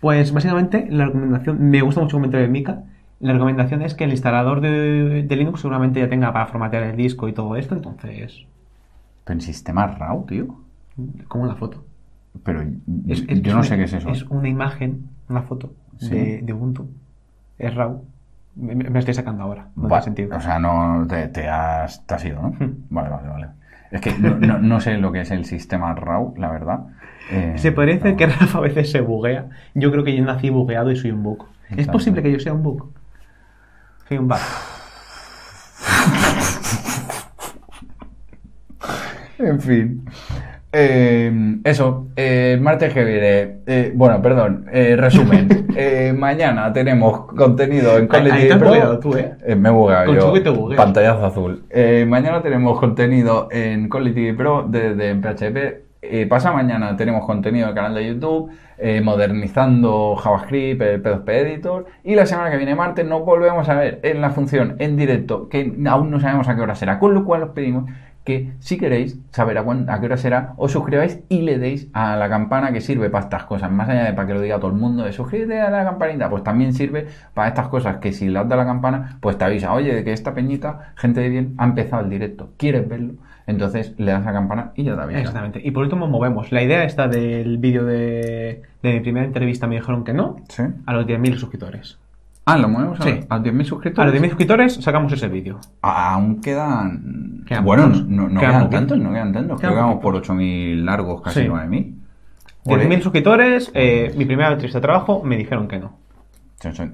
[0.00, 2.82] Pues básicamente la recomendación, me gusta mucho el comentario de Mika,
[3.20, 6.96] la recomendación es que el instalador de, de Linux seguramente ya tenga para formatear el
[6.96, 8.44] disco y todo esto, entonces,
[9.24, 10.46] Pero en sistema RAW, tío.
[11.28, 11.84] Como una foto.
[12.44, 12.62] Pero
[13.06, 14.08] Es- yo no una- sé qué es eso.
[14.10, 16.10] Es una imagen, una foto Sí.
[16.10, 16.88] de, de Ubuntu.
[17.58, 18.04] Es RAW.
[18.56, 19.68] Me, me estoy sacando ahora.
[19.76, 20.36] No Va- sentido.
[20.36, 22.48] O sea, no te, te has, te has ido, ¿no?
[22.50, 22.74] Hmm.
[22.90, 23.46] Vale, vale, vale.
[23.90, 26.80] Es que no, no- no sé lo que es el sistema RAW, la verdad.
[27.30, 27.72] Eh, Se
[28.12, 28.16] no.
[28.16, 29.48] que Rafa a veces se buguea.
[29.74, 31.46] Yo creo que yo nací bugueado y soy un bug.
[31.70, 32.92] ¿Es posible que yo sea un bug?
[34.08, 34.38] Soy un bug.
[39.38, 40.04] En fin.
[40.76, 43.58] Eh, eso, eh, martes que viene.
[43.66, 45.48] eh, bueno, perdón, eh, resumen.
[46.18, 49.34] Mañana tenemos contenido en Ahí- ahí te has bugueado tú, ¿eh?
[49.56, 50.32] me he bugueado yo.
[50.70, 50.76] Te.
[50.76, 51.64] Pantallazo azul.
[52.08, 56.28] Mañana tenemos contenido en Quality Pro desde en PHP.
[56.28, 58.50] Pasa mañana tenemos contenido en el canal de YouTube,
[59.02, 61.86] modernizando JavaScript, el P2P Editor.
[62.04, 65.48] Y la semana que viene, martes, nos volvemos a ver en la función en directo,
[65.48, 66.98] que aún no sabemos a qué hora será.
[66.98, 67.84] Con lo cual os pedimos
[68.24, 71.88] que si queréis saber a, cuán- a qué hora será, os suscribáis y le deis
[71.92, 73.70] a la campana que sirve para estas cosas.
[73.70, 76.30] Más allá de para que lo diga todo el mundo, de suscríbete a la campanita,
[76.30, 79.44] pues también sirve para estas cosas que si le das a la campana, pues te
[79.44, 82.50] avisa, oye, de que esta peñita, gente de bien, ha empezado el directo.
[82.56, 83.14] ¿Quieres verlo?
[83.46, 85.20] Entonces le das a la campana y ya te avisa.
[85.20, 85.60] Exactamente.
[85.62, 86.50] Y por último, movemos.
[86.50, 90.62] La idea está del vídeo de, de mi primera entrevista, me dijeron que no, ¿Sí?
[90.86, 91.98] a los 10.000 suscriptores.
[92.46, 93.20] Ah, lo movemos a, Sí.
[93.28, 93.98] a 10.000 suscriptores.
[94.10, 95.58] A los 10.000 suscriptores sacamos ese vídeo.
[95.80, 97.42] Aún quedan.
[97.46, 99.58] Quedan bueno, no, no Quedan tantos, no quedan tantos.
[99.60, 100.36] Creo que vamos por poquitos.
[100.36, 101.46] 8.000 largos, casi Sí.
[101.48, 101.94] 9.000.
[102.66, 105.98] 10.000 suscriptores, eh, mi primera entrevista de trabajo, me dijeron que no.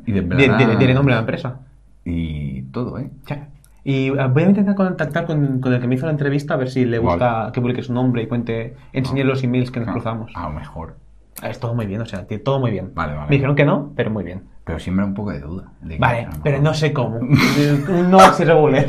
[0.06, 1.60] Y de Diré diré- diré nombre de la empresa.
[2.04, 3.10] Y todo, ¿eh?
[3.26, 3.48] Ya.
[3.84, 6.56] Y eh, voy a intentar contactar con, con el que me hizo la entrevista a
[6.56, 9.88] ver si le gusta que publique su nombre y cuente, enseñe los emails que nos
[9.88, 10.32] Ah, cruzamos.
[10.34, 10.96] A lo mejor.
[11.42, 12.90] Es todo muy bien, o sea, tiene todo muy bien.
[12.94, 13.28] Vale, vale.
[13.30, 14.42] Me dijeron que no, pero muy bien.
[14.70, 15.64] Pero siempre un poco de duda.
[15.80, 17.18] de Vale, pero no sé cómo.
[18.08, 18.86] no así regular.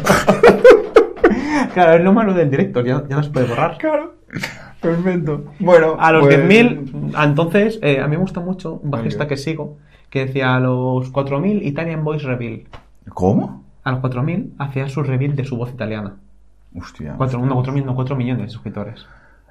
[1.74, 3.80] claro, es lo malo del director, ya, ya no se puede borrar.
[3.80, 4.14] Claro.
[4.80, 5.46] Perfecto.
[5.60, 9.38] Bueno, A los pues- 10.000, entonces, eh, a mí me gusta mucho un bajista que
[9.38, 9.78] sigo,
[10.12, 12.64] que decía a los 4.000 Italian Voice Reveal.
[13.10, 13.64] ¿Cómo?
[13.84, 16.18] A los 4.000 hacía su reveal de su voz italiana.
[16.78, 17.16] Hostia.
[17.18, 19.08] 4, no, 4.000, no, 4 millones de suscriptores.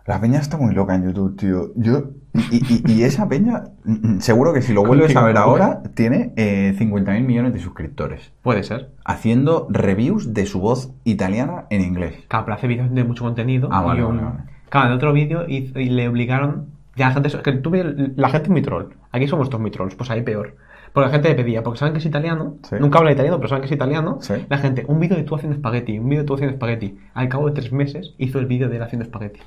[0.06, 1.70] La peña está muy loca en YouTube, tío.
[1.76, 2.04] Yo.
[2.50, 6.32] Y, y- y esa peña, mm, seguro que si lo vuelves a ver ahora, tiene
[6.36, 8.32] eh, 50.000 millones de suscriptores.
[8.42, 8.90] Puede ser.
[9.04, 12.14] Haciendo reviews de su voz italiana en inglés.
[12.28, 13.68] Claro, pero hace vídeos de mucho contenido.
[13.72, 14.40] Ah, vale, y un- vale, vale.
[14.68, 16.66] Claro, en otro vídeo hizo- y le obligaron.
[16.96, 18.86] Ya la gente, que tuve, la gente es muy troll.
[19.12, 20.56] Aquí somos todos muy trolls, pues ahí peor.
[20.92, 22.76] Porque la gente le pedía, porque saben que es italiano, Sí.
[22.80, 24.18] nunca habla italiano, pero saben que es italiano.
[24.20, 24.34] Sí.
[24.48, 26.98] La gente, un vídeo de tú haciendo espagueti, un vídeo de tú haciendo espagueti.
[27.14, 29.40] Al cabo de tres meses hizo el vídeo de él haciendo espagueti.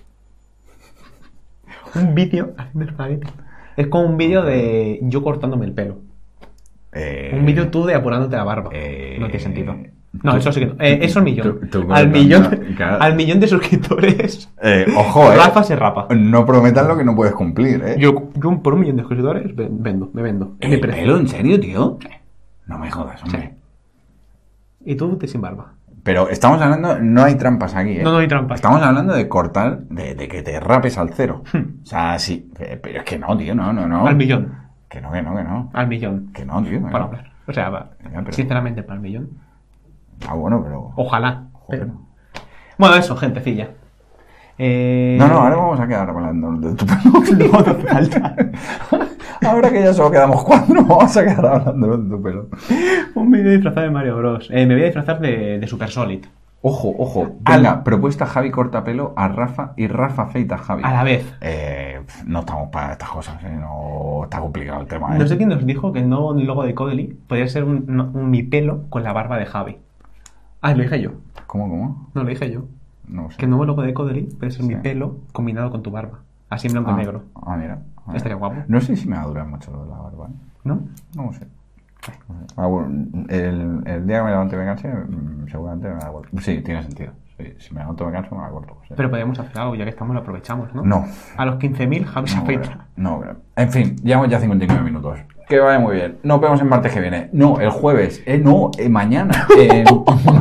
[2.01, 3.27] un vídeo haciendo espagueti.
[3.77, 5.97] Es como un vídeo de yo cortándome el pelo.
[6.91, 8.69] Eh, Un vídeo tú de apurándote la barba.
[8.73, 9.75] eh, no tiene sentido.
[10.21, 10.73] No, tú- eso sí que no.
[10.79, 11.59] Eh, eso es millón.
[11.71, 12.47] tú- tú al, millón
[12.99, 14.47] al millón de suscriptores.
[14.61, 15.35] eh, ojo, eh.
[15.37, 16.07] Rafa se rapa.
[16.15, 17.95] No prometas lo que no puedes cumplir, eh.
[17.97, 20.55] Yo, yo por un millón de suscriptores ven- vendo, me vendo.
[20.61, 21.97] Mi ¿El pelo, en serio, tío?
[22.67, 23.55] No me jodas, hombre.
[24.85, 25.73] Y tú te sin barba.
[26.03, 28.03] Pero estamos hablando, no hay trampas aquí, ¿eh?
[28.03, 28.55] No, no hay trampas.
[28.55, 31.43] Estamos hablando de cortar, de, de que te rapes al cero.
[31.53, 32.51] O sea, sí.
[32.59, 34.05] eh, Pero es que no, tío, no, no, no.
[34.05, 34.53] Al millón.
[34.89, 35.69] Que no, que no, que no.
[35.73, 36.29] Al millón.
[36.33, 36.81] Que no, tío.
[36.83, 37.05] Para no.
[37.05, 37.31] hablar.
[37.47, 39.29] O sea, va, Venga, pero- sinceramente, para el millón.
[40.27, 40.91] Ah, bueno, pero.
[40.97, 41.45] Ojalá.
[41.69, 41.87] Pero-
[42.77, 43.69] Bueno, eso, gentecilla.
[44.57, 45.15] Eh...
[45.19, 46.85] No, no, ahora vamos a quedar hablando de tu.
[47.37, 48.35] No, no falta.
[49.45, 52.47] Ahora que ya solo quedamos cuatro, vamos a quedar hablando de tu pelo.
[53.15, 54.49] Un vídeo disfrazado de Mario Bros.
[54.51, 56.25] Eh, me voy a disfrazar de, de Super Solid.
[56.65, 57.35] Ojo, ojo.
[57.41, 60.81] Venga, propuesta Javi cortapelo a Rafa y Rafa feita a Javi.
[60.85, 61.35] A la vez.
[61.41, 63.49] Eh, no estamos para estas cosas, ¿eh?
[63.51, 65.19] No está complicado el tema, ¿eh?
[65.19, 68.43] No sé quién nos dijo que el nuevo logo de Codely podría ser un, mi
[68.43, 69.77] pelo con la barba de Javi.
[70.61, 71.11] Ah, lo dije yo.
[71.47, 72.09] ¿Cómo, cómo?
[72.13, 72.61] No, lo dije yo.
[73.09, 73.35] No sé.
[73.35, 76.19] Que el nuevo logo de Codely puede ser mi pelo combinado con tu barba.
[76.49, 77.23] Así en blanco ah, y negro.
[77.45, 77.81] Ah, mira.
[78.13, 78.63] Estaría guapo.
[78.67, 80.33] No sé si me va a durar mucho lo de la barba, ¿eh?
[80.63, 80.81] ¿No?
[81.15, 81.47] No lo sé.
[82.57, 82.89] Ah, bueno,
[83.29, 86.29] el, el día que me levante y me canse, mm, seguramente me la corto.
[86.41, 87.13] Sí, tiene sentido.
[87.37, 88.77] Sí, si me levanto y me canso, me corto.
[88.87, 88.93] sí.
[88.95, 90.83] Pero podríamos hacer algo, ya que estamos, lo aprovechamos, ¿no?
[90.83, 91.05] No.
[91.37, 92.87] A los 15.000, Javi se No, afeita.
[92.97, 93.21] no.
[93.55, 95.19] En fin, llevamos ya 59 minutos.
[95.47, 96.19] Que vaya muy bien.
[96.23, 97.29] Nos vemos el martes que viene.
[97.33, 98.21] No, el jueves.
[98.25, 99.47] Eh, no, eh, mañana.
[99.57, 99.83] Eh,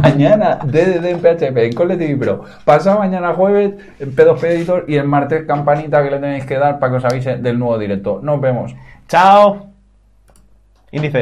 [0.03, 2.45] mañana, DDD en PHP, en Cole TV Pro.
[2.65, 4.85] Pasado mañana jueves, en P2P Editor.
[4.89, 7.79] Y el martes, campanita que le tenéis que dar para que os avise del nuevo
[7.79, 8.21] directo.
[8.23, 8.75] Nos vemos.
[9.09, 9.69] ¡Chao!
[10.91, 11.21] Índice.